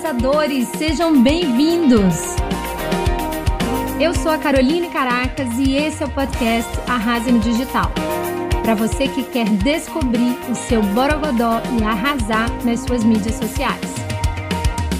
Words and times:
arrasadores, 0.00 0.66
sejam 0.78 1.22
bem-vindos! 1.22 2.14
Eu 4.00 4.14
sou 4.14 4.32
a 4.32 4.38
Caroline 4.38 4.88
Caracas 4.88 5.46
e 5.58 5.76
esse 5.76 6.02
é 6.02 6.06
o 6.06 6.10
podcast 6.10 6.70
Arrase 6.88 7.30
no 7.30 7.38
Digital. 7.38 7.92
Para 8.62 8.74
você 8.74 9.08
que 9.08 9.22
quer 9.22 9.46
descobrir 9.62 10.38
o 10.50 10.54
seu 10.54 10.82
borogodó 10.82 11.60
e 11.78 11.84
arrasar 11.84 12.48
nas 12.64 12.80
suas 12.80 13.04
mídias 13.04 13.34
sociais. 13.34 14.00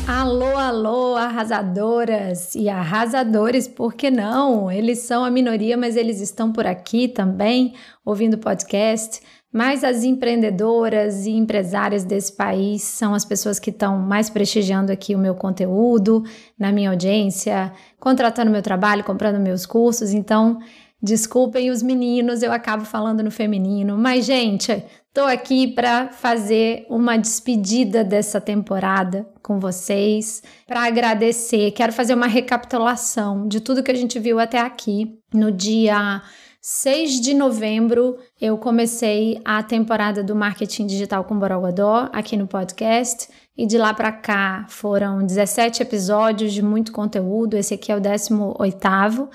Alô, 0.06 0.58
alô, 0.58 1.16
arrasadoras 1.16 2.54
e 2.54 2.68
arrasadores, 2.68 3.66
por 3.66 3.94
que 3.94 4.10
não? 4.10 4.70
Eles 4.70 4.98
são 4.98 5.24
a 5.24 5.30
minoria, 5.30 5.78
mas 5.78 5.96
eles 5.96 6.20
estão 6.20 6.52
por 6.52 6.66
aqui 6.66 7.08
também, 7.08 7.72
ouvindo 8.04 8.36
podcast. 8.36 9.20
Mas 9.52 9.82
as 9.82 10.04
empreendedoras 10.04 11.26
e 11.26 11.30
empresárias 11.30 12.04
desse 12.04 12.32
país 12.32 12.82
são 12.82 13.14
as 13.14 13.24
pessoas 13.24 13.58
que 13.58 13.70
estão 13.70 13.98
mais 13.98 14.30
prestigiando 14.30 14.92
aqui 14.92 15.14
o 15.14 15.18
meu 15.18 15.34
conteúdo, 15.34 16.22
na 16.56 16.70
minha 16.70 16.90
audiência, 16.90 17.72
contratando 17.98 18.50
meu 18.50 18.62
trabalho, 18.62 19.02
comprando 19.02 19.40
meus 19.40 19.66
cursos. 19.66 20.12
Então, 20.12 20.60
desculpem 21.02 21.68
os 21.68 21.82
meninos, 21.82 22.42
eu 22.42 22.52
acabo 22.52 22.84
falando 22.84 23.24
no 23.24 23.30
feminino. 23.30 23.98
Mas, 23.98 24.24
gente, 24.24 24.84
estou 25.08 25.24
aqui 25.24 25.66
para 25.66 26.10
fazer 26.10 26.86
uma 26.88 27.16
despedida 27.16 28.04
dessa 28.04 28.40
temporada 28.40 29.26
com 29.42 29.58
vocês, 29.58 30.44
para 30.64 30.86
agradecer. 30.86 31.72
Quero 31.72 31.92
fazer 31.92 32.14
uma 32.14 32.28
recapitulação 32.28 33.48
de 33.48 33.60
tudo 33.60 33.82
que 33.82 33.90
a 33.90 33.96
gente 33.96 34.16
viu 34.20 34.38
até 34.38 34.60
aqui 34.60 35.18
no 35.34 35.50
dia 35.50 36.22
6 36.62 37.22
de 37.22 37.32
novembro 37.32 38.18
eu 38.38 38.58
comecei 38.58 39.40
a 39.46 39.62
temporada 39.62 40.22
do 40.22 40.36
Marketing 40.36 40.86
Digital 40.86 41.24
com 41.24 41.38
Borogodó 41.38 42.10
aqui 42.12 42.36
no 42.36 42.46
podcast. 42.46 43.28
E 43.56 43.66
de 43.66 43.78
lá 43.78 43.94
para 43.94 44.12
cá 44.12 44.66
foram 44.68 45.24
17 45.24 45.82
episódios 45.82 46.52
de 46.52 46.62
muito 46.62 46.92
conteúdo, 46.92 47.56
esse 47.56 47.74
aqui 47.74 47.90
é 47.90 47.96
o 47.96 48.00
18º 48.00 49.28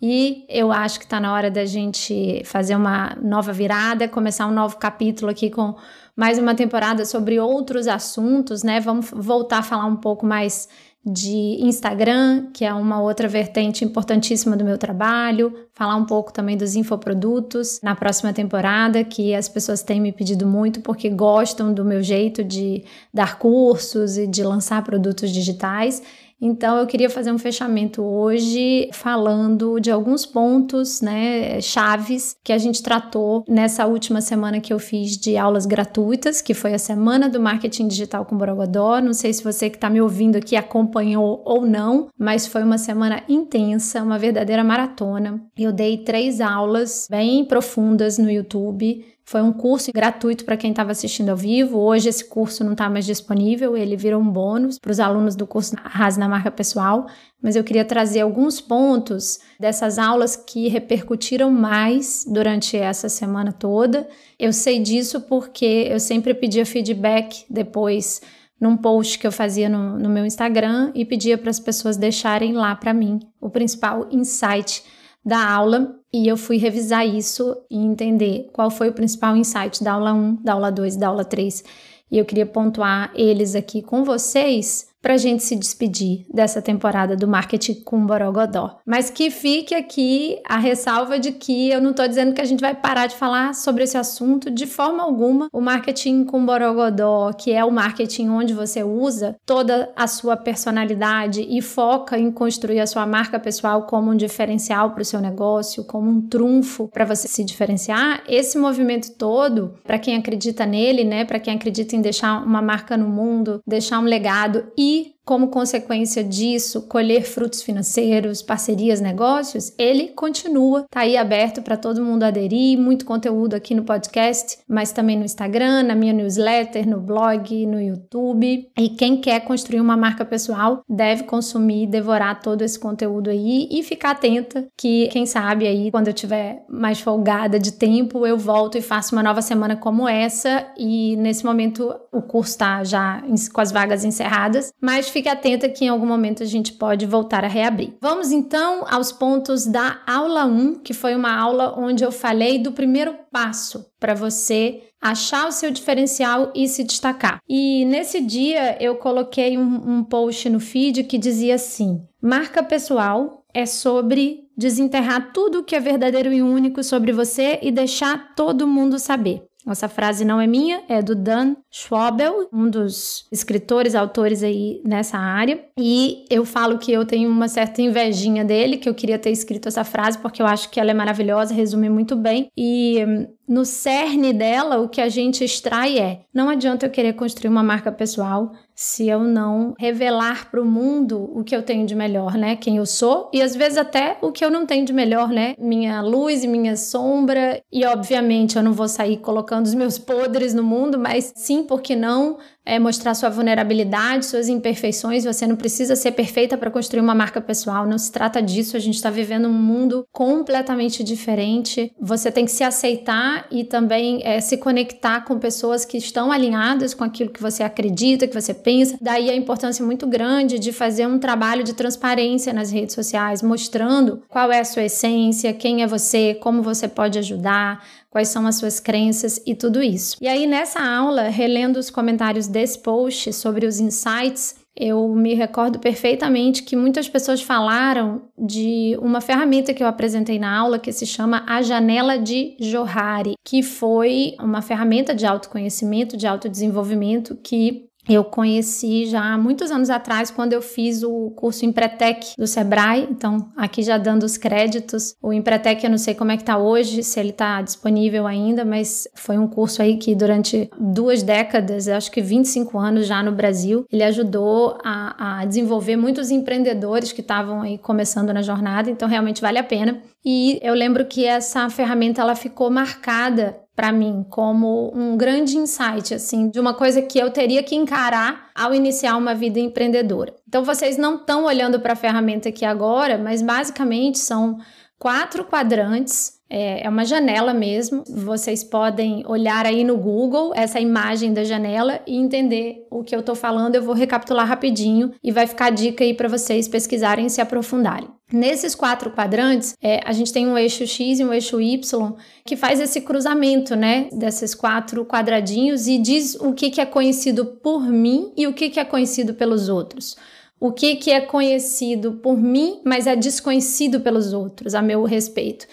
e 0.00 0.44
eu 0.50 0.70
acho 0.70 0.98
que 0.98 1.06
está 1.06 1.18
na 1.18 1.32
hora 1.32 1.50
da 1.50 1.64
gente 1.64 2.42
fazer 2.44 2.76
uma 2.76 3.16
nova 3.22 3.52
virada, 3.52 4.06
começar 4.06 4.46
um 4.46 4.52
novo 4.52 4.76
capítulo 4.76 5.30
aqui 5.30 5.48
com 5.48 5.74
mais 6.14 6.38
uma 6.38 6.54
temporada 6.54 7.06
sobre 7.06 7.40
outros 7.40 7.88
assuntos, 7.88 8.62
né? 8.62 8.80
Vamos 8.80 9.10
voltar 9.10 9.58
a 9.58 9.62
falar 9.62 9.86
um 9.86 9.96
pouco 9.96 10.26
mais 10.26 10.68
de 11.06 11.58
Instagram, 11.60 12.48
que 12.52 12.64
é 12.64 12.74
uma 12.74 13.00
outra 13.00 13.28
vertente 13.28 13.84
importantíssima 13.84 14.56
do 14.56 14.64
meu 14.64 14.76
trabalho, 14.76 15.54
falar 15.72 15.94
um 15.94 16.04
pouco 16.04 16.32
também 16.32 16.56
dos 16.56 16.74
infoprodutos 16.74 17.80
na 17.80 17.94
próxima 17.94 18.32
temporada, 18.32 19.04
que 19.04 19.32
as 19.32 19.48
pessoas 19.48 19.84
têm 19.84 20.00
me 20.00 20.10
pedido 20.10 20.44
muito 20.48 20.80
porque 20.80 21.08
gostam 21.08 21.72
do 21.72 21.84
meu 21.84 22.02
jeito 22.02 22.42
de 22.42 22.82
dar 23.14 23.38
cursos 23.38 24.18
e 24.18 24.26
de 24.26 24.42
lançar 24.42 24.82
produtos 24.82 25.30
digitais. 25.30 26.02
Então 26.40 26.76
eu 26.76 26.86
queria 26.86 27.08
fazer 27.08 27.32
um 27.32 27.38
fechamento 27.38 28.02
hoje 28.02 28.90
falando 28.92 29.80
de 29.80 29.90
alguns 29.90 30.26
pontos, 30.26 31.00
né, 31.00 31.60
chaves 31.60 32.36
que 32.44 32.52
a 32.52 32.58
gente 32.58 32.82
tratou 32.82 33.44
nessa 33.48 33.86
última 33.86 34.20
semana 34.20 34.60
que 34.60 34.72
eu 34.72 34.78
fiz 34.78 35.16
de 35.16 35.36
aulas 35.36 35.64
gratuitas, 35.64 36.42
que 36.42 36.52
foi 36.52 36.74
a 36.74 36.78
semana 36.78 37.28
do 37.28 37.40
marketing 37.40 37.88
digital 37.88 38.24
com 38.24 38.36
Borogodó. 38.36 39.00
Não 39.00 39.14
sei 39.14 39.32
se 39.32 39.42
você 39.42 39.70
que 39.70 39.76
está 39.76 39.88
me 39.88 40.00
ouvindo 40.00 40.36
aqui 40.36 40.56
acompanhou 40.56 41.42
ou 41.44 41.66
não, 41.66 42.08
mas 42.18 42.46
foi 42.46 42.62
uma 42.62 42.78
semana 42.78 43.22
intensa, 43.28 44.02
uma 44.02 44.18
verdadeira 44.18 44.62
maratona. 44.62 45.42
Eu 45.56 45.72
dei 45.72 45.98
três 45.98 46.40
aulas 46.40 47.06
bem 47.10 47.44
profundas 47.44 48.18
no 48.18 48.30
YouTube 48.30 49.04
foi 49.28 49.42
um 49.42 49.52
curso 49.52 49.90
gratuito 49.92 50.44
para 50.44 50.56
quem 50.56 50.70
estava 50.70 50.92
assistindo 50.92 51.30
ao 51.30 51.36
vivo. 51.36 51.80
Hoje 51.80 52.08
esse 52.08 52.24
curso 52.24 52.62
não 52.62 52.72
está 52.72 52.88
mais 52.88 53.04
disponível, 53.04 53.76
ele 53.76 53.96
virou 53.96 54.22
um 54.22 54.30
bônus 54.30 54.78
para 54.78 54.92
os 54.92 55.00
alunos 55.00 55.34
do 55.34 55.44
curso 55.44 55.74
Arrase 55.82 56.18
na 56.18 56.28
Marca 56.28 56.48
Pessoal. 56.48 57.08
Mas 57.42 57.56
eu 57.56 57.64
queria 57.64 57.84
trazer 57.84 58.20
alguns 58.20 58.60
pontos 58.60 59.40
dessas 59.58 59.98
aulas 59.98 60.36
que 60.36 60.68
repercutiram 60.68 61.50
mais 61.50 62.24
durante 62.24 62.76
essa 62.76 63.08
semana 63.08 63.52
toda. 63.52 64.08
Eu 64.38 64.52
sei 64.52 64.78
disso 64.78 65.20
porque 65.22 65.88
eu 65.90 65.98
sempre 65.98 66.32
pedia 66.32 66.64
feedback 66.64 67.44
depois 67.50 68.22
num 68.60 68.76
post 68.76 69.18
que 69.18 69.26
eu 69.26 69.32
fazia 69.32 69.68
no, 69.68 69.98
no 69.98 70.08
meu 70.08 70.24
Instagram 70.24 70.92
e 70.94 71.04
pedia 71.04 71.36
para 71.36 71.50
as 71.50 71.58
pessoas 71.58 71.96
deixarem 71.96 72.52
lá 72.52 72.76
para 72.76 72.94
mim 72.94 73.18
o 73.40 73.50
principal 73.50 74.06
insight 74.08 74.84
da 75.24 75.44
aula 75.44 75.96
e 76.16 76.26
eu 76.26 76.36
fui 76.38 76.56
revisar 76.56 77.06
isso 77.06 77.54
e 77.70 77.76
entender 77.76 78.48
qual 78.50 78.70
foi 78.70 78.88
o 78.88 78.92
principal 78.94 79.36
insight 79.36 79.84
da 79.84 79.92
aula 79.92 80.14
1, 80.14 80.36
da 80.36 80.54
aula 80.54 80.72
2 80.72 80.96
da 80.96 81.08
aula 81.08 81.26
3. 81.26 81.62
E 82.10 82.16
eu 82.16 82.24
queria 82.24 82.46
pontuar 82.46 83.12
eles 83.14 83.54
aqui 83.54 83.82
com 83.82 84.02
vocês 84.02 84.88
para 85.06 85.14
a 85.14 85.18
gente 85.18 85.44
se 85.44 85.54
despedir 85.54 86.26
dessa 86.34 86.60
temporada 86.60 87.14
do 87.14 87.28
Marketing 87.28 87.74
com 87.84 88.04
Borogodó. 88.04 88.80
Mas 88.84 89.08
que 89.08 89.30
fique 89.30 89.72
aqui 89.72 90.40
a 90.44 90.58
ressalva 90.58 91.16
de 91.16 91.30
que 91.30 91.70
eu 91.70 91.80
não 91.80 91.90
estou 91.92 92.08
dizendo 92.08 92.34
que 92.34 92.40
a 92.40 92.44
gente 92.44 92.60
vai 92.60 92.74
parar 92.74 93.06
de 93.06 93.14
falar 93.14 93.54
sobre 93.54 93.84
esse 93.84 93.96
assunto 93.96 94.50
de 94.50 94.66
forma 94.66 95.04
alguma. 95.04 95.48
O 95.52 95.60
Marketing 95.60 96.24
com 96.24 96.44
Borogodó, 96.44 97.32
que 97.34 97.52
é 97.52 97.64
o 97.64 97.70
marketing 97.70 98.30
onde 98.30 98.52
você 98.52 98.82
usa 98.82 99.36
toda 99.46 99.92
a 99.94 100.08
sua 100.08 100.36
personalidade 100.36 101.46
e 101.48 101.62
foca 101.62 102.18
em 102.18 102.32
construir 102.32 102.80
a 102.80 102.86
sua 102.88 103.06
marca 103.06 103.38
pessoal 103.38 103.82
como 103.82 104.10
um 104.10 104.16
diferencial 104.16 104.90
para 104.90 105.02
o 105.02 105.04
seu 105.04 105.20
negócio, 105.20 105.84
como 105.84 106.10
um 106.10 106.20
trunfo 106.20 106.88
para 106.88 107.04
você 107.04 107.28
se 107.28 107.44
diferenciar, 107.44 108.24
esse 108.28 108.58
movimento 108.58 109.12
todo, 109.16 109.74
para 109.84 110.00
quem 110.00 110.16
acredita 110.16 110.66
nele, 110.66 111.04
né, 111.04 111.24
para 111.24 111.38
quem 111.38 111.54
acredita 111.54 111.94
em 111.94 112.00
deixar 112.00 112.44
uma 112.44 112.60
marca 112.60 112.96
no 112.96 113.06
mundo, 113.06 113.62
deixar 113.64 114.00
um 114.00 114.04
legado 114.04 114.66
e 114.76 114.95
и 114.96 115.15
como 115.26 115.48
consequência 115.48 116.22
disso, 116.22 116.82
colher 116.82 117.24
frutos 117.24 117.60
financeiros, 117.60 118.42
parcerias, 118.42 119.00
negócios, 119.00 119.74
ele 119.76 120.08
continua, 120.08 120.86
tá 120.88 121.00
aí 121.00 121.16
aberto 121.16 121.60
para 121.60 121.76
todo 121.76 122.04
mundo 122.04 122.22
aderir, 122.22 122.78
muito 122.78 123.04
conteúdo 123.04 123.54
aqui 123.54 123.74
no 123.74 123.82
podcast, 123.82 124.58
mas 124.68 124.92
também 124.92 125.18
no 125.18 125.24
Instagram, 125.24 125.82
na 125.82 125.96
minha 125.96 126.12
newsletter, 126.12 126.88
no 126.88 127.00
blog, 127.00 127.66
no 127.66 127.80
YouTube. 127.80 128.68
E 128.78 128.88
quem 128.90 129.20
quer 129.20 129.40
construir 129.40 129.80
uma 129.80 129.96
marca 129.96 130.24
pessoal 130.24 130.84
deve 130.88 131.24
consumir, 131.24 131.88
devorar 131.88 132.40
todo 132.40 132.62
esse 132.62 132.78
conteúdo 132.78 133.28
aí 133.28 133.68
e 133.68 133.82
ficar 133.82 134.12
atenta 134.12 134.68
que 134.76 135.08
quem 135.08 135.26
sabe 135.26 135.66
aí 135.66 135.90
quando 135.90 136.06
eu 136.06 136.14
tiver 136.14 136.64
mais 136.68 137.00
folgada 137.00 137.58
de 137.58 137.72
tempo, 137.72 138.24
eu 138.24 138.38
volto 138.38 138.78
e 138.78 138.80
faço 138.80 139.16
uma 139.16 139.24
nova 139.24 139.42
semana 139.42 139.74
como 139.74 140.08
essa 140.08 140.72
e 140.78 141.16
nesse 141.16 141.44
momento 141.44 141.92
o 142.12 142.22
curso 142.22 142.52
está 142.52 142.84
já 142.84 143.24
com 143.52 143.60
as 143.60 143.72
vagas 143.72 144.04
encerradas, 144.04 144.72
mas 144.80 145.15
fique 145.16 145.30
atenta 145.30 145.66
que 145.66 145.86
em 145.86 145.88
algum 145.88 146.04
momento 146.04 146.42
a 146.42 146.46
gente 146.46 146.74
pode 146.74 147.06
voltar 147.06 147.42
a 147.42 147.48
reabrir. 147.48 147.94
Vamos 148.02 148.30
então 148.32 148.84
aos 148.86 149.10
pontos 149.10 149.64
da 149.64 149.98
aula 150.06 150.44
1, 150.44 150.80
que 150.80 150.92
foi 150.92 151.14
uma 151.14 151.34
aula 151.34 151.74
onde 151.78 152.04
eu 152.04 152.12
falei 152.12 152.58
do 152.58 152.70
primeiro 152.70 153.14
passo 153.32 153.86
para 153.98 154.12
você 154.12 154.82
achar 155.00 155.48
o 155.48 155.52
seu 155.52 155.70
diferencial 155.70 156.52
e 156.54 156.68
se 156.68 156.84
destacar. 156.84 157.40
E 157.48 157.86
nesse 157.86 158.20
dia 158.20 158.76
eu 158.78 158.96
coloquei 158.96 159.56
um, 159.56 159.96
um 159.96 160.04
post 160.04 160.50
no 160.50 160.60
feed 160.60 161.04
que 161.04 161.16
dizia 161.16 161.54
assim: 161.54 162.02
marca 162.20 162.62
pessoal 162.62 163.42
é 163.54 163.64
sobre 163.64 164.40
desenterrar 164.54 165.32
tudo 165.32 165.60
o 165.60 165.64
que 165.64 165.74
é 165.74 165.80
verdadeiro 165.80 166.30
e 166.30 166.42
único 166.42 166.84
sobre 166.84 167.10
você 167.10 167.58
e 167.62 167.70
deixar 167.70 168.34
todo 168.34 168.68
mundo 168.68 168.98
saber. 168.98 169.46
Essa 169.66 169.88
frase 169.88 170.24
não 170.24 170.40
é 170.40 170.46
minha, 170.46 170.82
é 170.88 171.02
do 171.02 171.14
Dan 171.14 171.56
Schwabel, 171.70 172.48
um 172.52 172.70
dos 172.70 173.26
escritores, 173.32 173.94
autores 173.94 174.42
aí 174.42 174.80
nessa 174.84 175.18
área. 175.18 175.64
E 175.78 176.24
eu 176.30 176.44
falo 176.44 176.78
que 176.78 176.92
eu 176.92 177.04
tenho 177.04 177.28
uma 177.28 177.48
certa 177.48 177.82
invejinha 177.82 178.44
dele, 178.44 178.76
que 178.76 178.88
eu 178.88 178.94
queria 178.94 179.18
ter 179.18 179.30
escrito 179.30 179.68
essa 179.68 179.84
frase, 179.84 180.18
porque 180.18 180.40
eu 180.40 180.46
acho 180.46 180.70
que 180.70 180.78
ela 180.78 180.90
é 180.90 180.94
maravilhosa, 180.94 181.52
resume 181.52 181.88
muito 181.88 182.14
bem. 182.14 182.48
E 182.56 183.04
hum, 183.04 183.26
no 183.48 183.64
cerne 183.64 184.32
dela, 184.32 184.78
o 184.78 184.88
que 184.88 185.00
a 185.00 185.08
gente 185.08 185.44
extrai 185.44 185.98
é: 185.98 186.20
não 186.32 186.48
adianta 186.48 186.86
eu 186.86 186.90
querer 186.90 187.12
construir 187.14 187.48
uma 187.48 187.62
marca 187.62 187.92
pessoal 187.92 188.52
se 188.74 189.08
eu 189.08 189.20
não 189.20 189.74
revelar 189.78 190.50
para 190.50 190.60
o 190.60 190.64
mundo 190.64 191.30
o 191.34 191.42
que 191.42 191.56
eu 191.56 191.62
tenho 191.62 191.86
de 191.86 191.94
melhor, 191.94 192.34
né? 192.34 192.56
Quem 192.56 192.76
eu 192.76 192.84
sou 192.84 193.30
e 193.32 193.40
às 193.40 193.56
vezes 193.56 193.78
até 193.78 194.18
o 194.20 194.30
que 194.30 194.44
eu 194.44 194.50
não 194.50 194.66
tenho 194.66 194.84
de 194.84 194.92
melhor, 194.92 195.30
né? 195.30 195.54
Minha 195.58 196.02
luz 196.02 196.44
e 196.44 196.48
minha 196.48 196.76
sombra. 196.76 197.62
E 197.72 197.86
obviamente 197.86 198.56
eu 198.56 198.62
não 198.62 198.74
vou 198.74 198.86
sair 198.86 199.16
colocando 199.16 199.64
os 199.64 199.74
meus 199.74 199.96
podres 199.96 200.52
no 200.52 200.62
mundo, 200.62 200.98
mas 200.98 201.32
sim, 201.36 201.64
porque 201.64 201.96
não 201.96 202.36
é 202.66 202.80
mostrar 202.80 203.14
sua 203.14 203.30
vulnerabilidade, 203.30 204.26
suas 204.26 204.48
imperfeições. 204.48 205.24
Você 205.24 205.46
não 205.46 205.54
precisa 205.54 205.94
ser 205.94 206.10
perfeita 206.10 206.58
para 206.58 206.70
construir 206.70 207.00
uma 207.00 207.14
marca 207.14 207.40
pessoal, 207.40 207.86
não 207.86 207.96
se 207.96 208.10
trata 208.10 208.42
disso. 208.42 208.76
A 208.76 208.80
gente 208.80 208.96
está 208.96 209.08
vivendo 209.08 209.46
um 209.46 209.52
mundo 209.52 210.04
completamente 210.12 211.04
diferente. 211.04 211.92
Você 212.00 212.30
tem 212.32 212.44
que 212.44 212.50
se 212.50 212.64
aceitar 212.64 213.46
e 213.52 213.62
também 213.62 214.20
é, 214.24 214.40
se 214.40 214.56
conectar 214.56 215.20
com 215.20 215.38
pessoas 215.38 215.84
que 215.84 215.96
estão 215.96 216.32
alinhadas 216.32 216.92
com 216.92 217.04
aquilo 217.04 217.30
que 217.30 217.40
você 217.40 217.62
acredita, 217.62 218.26
que 218.26 218.34
você 218.34 218.52
pensa. 218.52 218.98
Daí 219.00 219.30
a 219.30 219.36
importância 219.36 219.86
muito 219.86 220.06
grande 220.06 220.58
de 220.58 220.72
fazer 220.72 221.06
um 221.06 221.20
trabalho 221.20 221.62
de 221.62 221.72
transparência 221.72 222.52
nas 222.52 222.72
redes 222.72 222.94
sociais, 222.94 223.42
mostrando 223.42 224.22
qual 224.28 224.50
é 224.50 224.58
a 224.58 224.64
sua 224.64 224.82
essência, 224.82 225.52
quem 225.52 225.82
é 225.82 225.86
você, 225.86 226.34
como 226.34 226.62
você 226.62 226.88
pode 226.88 227.18
ajudar, 227.18 227.80
quais 228.16 228.28
são 228.28 228.46
as 228.46 228.54
suas 228.56 228.80
crenças 228.80 229.38
e 229.46 229.54
tudo 229.54 229.82
isso. 229.82 230.16
E 230.22 230.26
aí, 230.26 230.46
nessa 230.46 230.80
aula, 230.80 231.24
relendo 231.28 231.76
os 231.76 231.90
comentários 231.90 232.46
desse 232.46 232.78
post 232.78 233.30
sobre 233.34 233.66
os 233.66 233.78
insights, 233.78 234.54
eu 234.74 235.06
me 235.14 235.34
recordo 235.34 235.78
perfeitamente 235.78 236.62
que 236.62 236.74
muitas 236.74 237.10
pessoas 237.10 237.42
falaram 237.42 238.22
de 238.38 238.96
uma 239.02 239.20
ferramenta 239.20 239.74
que 239.74 239.82
eu 239.82 239.86
apresentei 239.86 240.38
na 240.38 240.58
aula 240.58 240.78
que 240.78 240.92
se 240.92 241.04
chama 241.04 241.44
a 241.46 241.60
janela 241.60 242.18
de 242.18 242.56
Johari, 242.58 243.34
que 243.44 243.62
foi 243.62 244.34
uma 244.40 244.62
ferramenta 244.62 245.14
de 245.14 245.26
autoconhecimento, 245.26 246.16
de 246.16 246.26
autodesenvolvimento 246.26 247.36
que 247.44 247.84
eu 248.08 248.24
conheci 248.24 249.06
já 249.06 249.34
há 249.34 249.38
muitos 249.38 249.70
anos 249.70 249.90
atrás, 249.90 250.30
quando 250.30 250.52
eu 250.52 250.62
fiz 250.62 251.02
o 251.02 251.30
curso 251.30 251.64
Empretec 251.64 252.34
do 252.38 252.46
Sebrae. 252.46 253.08
Então, 253.10 253.48
aqui 253.56 253.82
já 253.82 253.98
dando 253.98 254.22
os 254.22 254.36
créditos. 254.36 255.14
O 255.22 255.32
Empretec, 255.32 255.82
eu 255.82 255.90
não 255.90 255.98
sei 255.98 256.14
como 256.14 256.30
é 256.30 256.36
que 256.36 256.44
tá 256.44 256.56
hoje, 256.56 257.02
se 257.02 257.18
ele 257.18 257.32
tá 257.32 257.60
disponível 257.62 258.26
ainda, 258.26 258.64
mas 258.64 259.08
foi 259.14 259.36
um 259.38 259.48
curso 259.48 259.82
aí 259.82 259.96
que 259.96 260.14
durante 260.14 260.70
duas 260.78 261.22
décadas, 261.22 261.88
acho 261.88 262.10
que 262.10 262.22
25 262.22 262.78
anos 262.78 263.06
já 263.06 263.22
no 263.22 263.32
Brasil, 263.32 263.84
ele 263.90 264.02
ajudou 264.04 264.78
a, 264.84 265.40
a 265.40 265.44
desenvolver 265.44 265.96
muitos 265.96 266.30
empreendedores 266.30 267.12
que 267.12 267.20
estavam 267.20 267.62
aí 267.62 267.78
começando 267.78 268.32
na 268.32 268.42
jornada. 268.42 268.90
Então, 268.90 269.08
realmente 269.08 269.40
vale 269.40 269.58
a 269.58 269.64
pena. 269.64 270.00
E 270.24 270.58
eu 270.62 270.74
lembro 270.74 271.06
que 271.06 271.24
essa 271.24 271.68
ferramenta 271.70 272.20
ela 272.20 272.34
ficou 272.34 272.70
marcada 272.70 273.56
para 273.76 273.92
mim 273.92 274.24
como 274.30 274.90
um 274.94 275.18
grande 275.18 275.58
insight 275.58 276.14
assim 276.14 276.48
de 276.48 276.58
uma 276.58 276.72
coisa 276.72 277.02
que 277.02 277.18
eu 277.18 277.30
teria 277.30 277.62
que 277.62 277.76
encarar 277.76 278.50
ao 278.54 278.74
iniciar 278.74 279.16
uma 279.18 279.34
vida 279.34 279.60
empreendedora. 279.60 280.34
Então 280.48 280.64
vocês 280.64 280.96
não 280.96 281.16
estão 281.16 281.44
olhando 281.44 281.78
para 281.78 281.92
a 281.92 281.96
ferramenta 281.96 282.48
aqui 282.48 282.64
agora, 282.64 283.18
mas 283.18 283.42
basicamente 283.42 284.18
são 284.18 284.58
quatro 284.98 285.44
quadrantes 285.44 286.35
é, 286.48 286.86
é 286.86 286.88
uma 286.88 287.04
janela 287.04 287.52
mesmo. 287.52 288.04
Vocês 288.08 288.62
podem 288.62 289.24
olhar 289.26 289.66
aí 289.66 289.82
no 289.82 289.96
Google 289.96 290.52
essa 290.54 290.80
imagem 290.80 291.32
da 291.32 291.44
janela 291.44 292.00
e 292.06 292.16
entender 292.16 292.86
o 292.90 293.02
que 293.02 293.14
eu 293.14 293.20
estou 293.20 293.34
falando. 293.34 293.74
Eu 293.74 293.82
vou 293.82 293.94
recapitular 293.94 294.46
rapidinho 294.46 295.12
e 295.22 295.32
vai 295.32 295.46
ficar 295.46 295.70
dica 295.70 296.04
aí 296.04 296.14
para 296.14 296.28
vocês 296.28 296.68
pesquisarem 296.68 297.26
e 297.26 297.30
se 297.30 297.40
aprofundarem. 297.40 298.08
Nesses 298.32 298.74
quatro 298.74 299.10
quadrantes, 299.12 299.76
é, 299.80 300.00
a 300.04 300.12
gente 300.12 300.32
tem 300.32 300.48
um 300.48 300.58
eixo 300.58 300.84
X 300.86 301.20
e 301.20 301.24
um 301.24 301.32
eixo 301.32 301.60
Y 301.60 302.14
que 302.44 302.56
faz 302.56 302.80
esse 302.80 303.00
cruzamento, 303.00 303.76
né, 303.76 304.08
desses 304.12 304.52
quatro 304.52 305.04
quadradinhos 305.04 305.86
e 305.86 305.96
diz 305.96 306.34
o 306.34 306.52
que, 306.52 306.70
que 306.70 306.80
é 306.80 306.86
conhecido 306.86 307.44
por 307.44 307.82
mim 307.86 308.32
e 308.36 308.48
o 308.48 308.52
que, 308.52 308.68
que 308.68 308.80
é 308.80 308.84
conhecido 308.84 309.34
pelos 309.34 309.68
outros. 309.68 310.16
O 310.58 310.72
que, 310.72 310.96
que 310.96 311.10
é 311.12 311.20
conhecido 311.20 312.14
por 312.14 312.36
mim, 312.36 312.80
mas 312.84 313.06
é 313.06 313.14
desconhecido 313.14 314.00
pelos 314.00 314.32
outros, 314.32 314.74
a 314.74 314.82
meu 314.82 315.04
respeito 315.04 315.66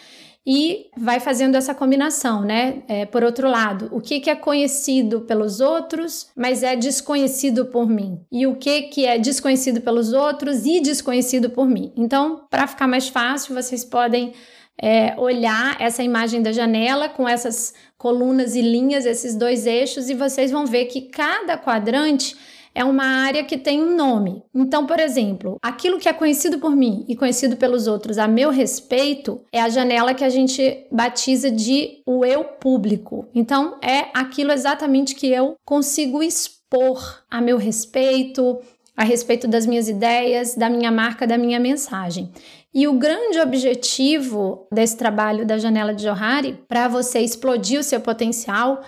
e 0.45 0.88
vai 0.98 1.19
fazendo 1.19 1.56
essa 1.56 1.74
combinação, 1.74 2.42
né? 2.42 2.84
É, 2.88 3.06
por 3.06 3.24
outro 3.24 3.50
lado, 3.50 3.88
o 3.92 4.01
que, 4.01 4.19
que 4.19 4.30
é 4.30 4.36
conhecido 4.36 5.22
pelos 5.22 5.62
outros, 5.62 6.28
mas 6.36 6.63
é 6.63 6.75
desconhecido 6.75 7.68
por 7.68 7.88
mim, 7.88 8.19
e 8.31 8.45
o 8.45 8.56
que, 8.56 8.84
que 8.84 9.06
é 9.06 9.18
desconhecido 9.18 9.80
pelos 9.81 10.12
outros 10.12 10.66
e 10.66 10.81
desconhecido 10.81 11.50
por 11.50 11.68
mim. 11.68 11.94
Então, 11.95 12.45
para 12.50 12.68
ficar 12.68 12.88
mais 12.88 13.07
fácil, 13.07 13.56
vocês 13.56 13.86
podem 13.86 14.34
é, 14.81 15.16
olhar 15.18 15.80
essa 15.80 16.04
imagem 16.04 16.42
da 16.42 16.51
janela 16.51 17.07
com 17.07 17.28
essas 17.28 17.74
colunas 17.98 18.56
e 18.56 18.62
linhas, 18.62 19.06
esses 19.06 19.36
dois 19.36 19.66
eixos, 19.66 20.10
e 20.10 20.13
vocês 20.13 20.51
vão 20.51 20.66
ver 20.66 20.86
que 20.86 21.04
cada 21.04 21.57
quadrante 21.57 22.36
é 22.75 22.84
uma 22.84 23.06
área 23.06 23.44
que 23.44 23.58
tem 23.58 23.81
um 23.81 23.96
nome. 23.96 24.44
Então, 24.54 24.86
por 24.86 25.00
exemplo, 25.00 25.58
aquilo 25.62 26.00
que 26.00 26.10
é 26.10 26.14
conhecido 26.14 26.60
por 26.60 26.75
mim 26.75 27.06
e 27.08 27.16
conhecido 27.16 27.56
pelos 27.56 27.88
outros 27.88 28.18
a 28.18 28.28
meu 28.28 28.50
respeito 28.50 29.42
é 29.52 29.62
a 29.62 29.70
janela 29.70 30.14
que 30.14 30.24
a 30.24 30.30
gente 30.30 30.86
batiza 30.92 31.52
de 31.52 32.02
o 32.06 32.25
eu 32.25 32.44
público. 32.44 33.28
Então, 33.34 33.78
é 33.81 34.08
aquilo 34.14 34.52
exatamente 34.52 35.16
que 35.16 35.28
eu 35.28 35.56
consigo 35.66 36.24
expor 36.24 37.24
a 37.30 37.40
meu 37.40 37.58
respeito, 37.58 38.60
a 38.96 39.04
respeito 39.04 39.48
das 39.48 39.66
minhas 39.66 39.88
ideias, 39.88 40.56
da 40.56 40.69
minha 40.69 40.92
marca, 40.92 41.28
da 41.28 41.38
minha 41.38 41.60
mensagem. 41.60 42.31
E 42.74 42.88
o 42.88 42.94
grande 42.94 43.40
objetivo 43.40 44.68
desse 44.72 44.98
trabalho 44.98 45.46
da 45.46 45.60
janela 45.60 45.94
de 45.94 46.04
Johari, 46.04 46.60
para 46.68 46.88
você 46.88 47.19
explodir 47.19 47.80
o 47.80 47.84
seu 47.84 48.00
potencial, 48.00 48.81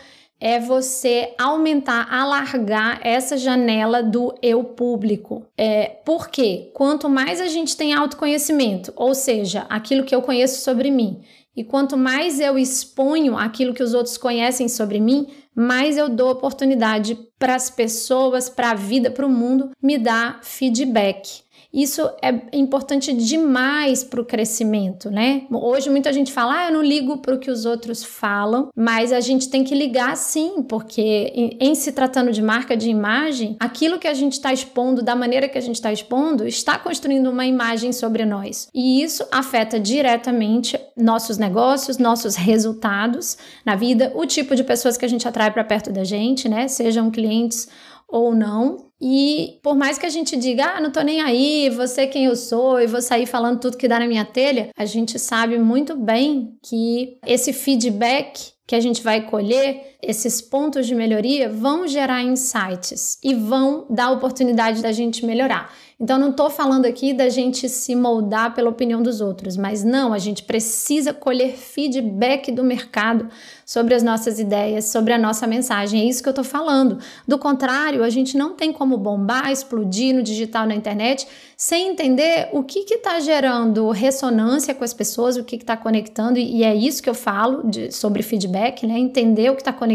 é 0.46 0.60
você 0.60 1.34
aumentar, 1.40 2.08
alargar 2.08 3.00
essa 3.04 3.36
janela 3.36 4.04
do 4.04 4.32
eu 4.44 4.64
público. 4.64 5.48
É, 5.58 5.88
porque 6.06 6.70
quanto 6.72 7.10
mais 7.10 7.42
a 7.42 7.48
gente 7.48 7.76
tem 7.76 7.94
autoconhecimento, 7.94 8.94
ou 8.96 9.16
seja, 9.16 9.66
aquilo 9.68 10.04
que 10.04 10.14
eu 10.14 10.22
conheço 10.22 10.62
sobre 10.62 10.92
mim, 10.92 11.24
e 11.58 11.64
quanto 11.64 11.98
mais 11.98 12.40
eu 12.40 12.60
exponho 12.60 13.36
aquilo 13.36 13.74
que 13.74 13.82
os 13.82 13.96
outros 13.96 14.20
conhecem 14.20 14.68
sobre 14.68 15.00
mim, 15.00 15.26
mais 15.56 15.98
eu 15.98 16.08
dou 16.08 16.30
oportunidade 16.30 17.18
para 17.40 17.56
as 17.56 17.72
pessoas, 17.72 18.48
para 18.48 18.70
a 18.70 18.76
vida, 18.76 19.10
para 19.10 19.26
o 19.26 19.30
mundo 19.30 19.72
me 19.82 19.98
dar 19.98 20.44
feedback. 20.44 21.42
Isso 21.76 22.10
é 22.22 22.34
importante 22.54 23.12
demais 23.12 24.02
para 24.02 24.22
o 24.22 24.26
crescimento, 24.26 25.12
né? 25.12 25.42
Hoje 25.52 25.90
muita 25.90 26.14
gente 26.14 26.32
fala, 26.32 26.62
ah, 26.62 26.68
eu 26.70 26.74
não 26.74 26.82
ligo 26.82 27.18
para 27.18 27.36
o 27.36 27.38
que 27.38 27.52
os 27.52 27.66
outros 27.66 28.02
falam, 28.02 28.70
mas 28.74 29.12
a 29.12 29.20
gente 29.20 29.50
tem 29.50 29.62
que 29.62 29.76
ligar 29.76 30.16
sim, 30.16 30.64
porque 30.64 31.02
em, 31.36 31.58
em 31.60 31.76
se 31.76 31.92
tratando 31.92 32.32
de 32.32 32.42
marca 32.42 32.78
de 32.78 32.90
imagem, 32.90 33.58
aquilo 33.60 34.00
que 34.00 34.08
a 34.08 34.14
gente 34.14 34.34
está 34.34 34.54
expondo, 34.54 35.04
da 35.04 35.18
maneira 35.18 35.50
que 35.50 35.58
a 35.58 35.62
gente 35.62 35.76
está 35.76 35.92
expondo, 35.92 36.48
está 36.48 36.80
construindo 36.80 37.30
uma 37.30 37.46
imagem 37.46 37.92
sobre 37.92 38.24
nós. 38.24 38.70
E 38.74 39.04
isso 39.04 39.28
afeta 39.30 39.78
diretamente 39.78 40.80
nossos 40.96 41.38
negócios, 41.38 41.98
nossos 41.98 42.38
resultados 42.38 43.38
na 43.66 43.76
vida, 43.76 44.14
o 44.16 44.26
tipo 44.26 44.56
de 44.56 44.64
pessoas 44.64 44.96
que 44.96 45.04
a 45.04 45.10
gente 45.10 45.28
atrai 45.28 45.52
para 45.52 45.64
perto 45.66 45.92
da 45.92 46.06
gente, 46.06 46.48
né? 46.48 46.70
Sejam 46.70 47.12
clientes 47.12 47.68
ou 48.08 48.34
não. 48.34 48.85
E 49.02 49.60
por 49.62 49.76
mais 49.76 49.98
que 49.98 50.06
a 50.06 50.10
gente 50.10 50.38
diga, 50.38 50.76
ah, 50.76 50.82
não 50.82 50.92
tô 50.92 51.02
nem 51.02 51.22
aí, 51.22 51.70
você 51.70 52.08
quem 52.08 52.26
eu 52.26 52.36
sou 52.36 52.80
e 52.80 52.88
vou 52.88 53.02
sair 53.02 53.26
falando 53.26 53.60
tudo 53.60 53.78
que 53.78 53.88
dá 53.88 54.00
na 54.00 54.08
minha 54.08 54.26
telha, 54.26 54.70
a 54.76 54.86
gente 54.86 55.20
sabe 55.20 55.58
muito 55.58 55.96
bem 55.98 56.58
que 56.64 57.18
esse 57.26 57.52
feedback 57.52 58.56
que 58.68 58.76
a 58.76 58.80
gente 58.80 59.04
vai 59.04 59.22
colher, 59.22 59.95
esses 60.08 60.42
pontos 60.42 60.88
de 60.88 60.96
melhoria 60.96 61.50
vão 61.50 61.88
gerar 61.88 62.24
insights 62.24 63.18
e 63.24 63.34
vão 63.34 63.86
dar 63.90 64.12
oportunidade 64.12 64.82
da 64.82 64.92
gente 64.92 65.26
melhorar. 65.26 65.72
Então, 65.98 66.20
não 66.20 66.32
estou 66.32 66.50
falando 66.50 66.86
aqui 66.86 67.14
da 67.14 67.30
gente 67.30 67.70
se 67.70 67.96
moldar 67.96 68.54
pela 68.54 68.70
opinião 68.70 69.02
dos 69.02 69.22
outros, 69.22 69.56
mas 69.56 69.82
não, 69.82 70.12
a 70.12 70.18
gente 70.18 70.44
precisa 70.44 71.14
colher 71.14 71.56
feedback 71.56 72.52
do 72.52 72.66
mercado 72.66 73.30
sobre 73.66 73.94
as 73.94 74.04
nossas 74.04 74.38
ideias, 74.38 74.86
sobre 74.86 75.14
a 75.14 75.18
nossa 75.18 75.48
mensagem. 75.48 76.02
É 76.02 76.04
isso 76.04 76.22
que 76.22 76.28
eu 76.28 76.32
estou 76.32 76.44
falando. 76.44 77.00
Do 77.26 77.40
contrário, 77.40 78.04
a 78.04 78.10
gente 78.10 78.38
não 78.38 78.56
tem 78.56 78.74
como 78.74 78.98
bombar, 78.98 79.50
explodir 79.50 80.14
no 80.14 80.22
digital, 80.22 80.68
na 80.68 80.76
internet, 80.76 81.26
sem 81.56 81.88
entender 81.88 82.50
o 82.52 82.62
que 82.62 82.80
está 82.80 83.22
gerando 83.22 83.90
ressonância 83.90 84.76
com 84.76 84.84
as 84.84 84.94
pessoas, 84.94 85.38
o 85.38 85.46
que 85.46 85.56
está 85.56 85.78
conectando, 85.78 86.38
e 86.38 86.62
é 86.62 86.76
isso 86.76 87.02
que 87.02 87.10
eu 87.10 87.14
falo 87.14 87.64
de, 87.64 87.90
sobre 87.94 88.22
feedback, 88.22 88.86
né? 88.86 89.00
Entender 89.00 89.50
o 89.50 89.56
que 89.56 89.62
está 89.62 89.72
conectando 89.72 89.95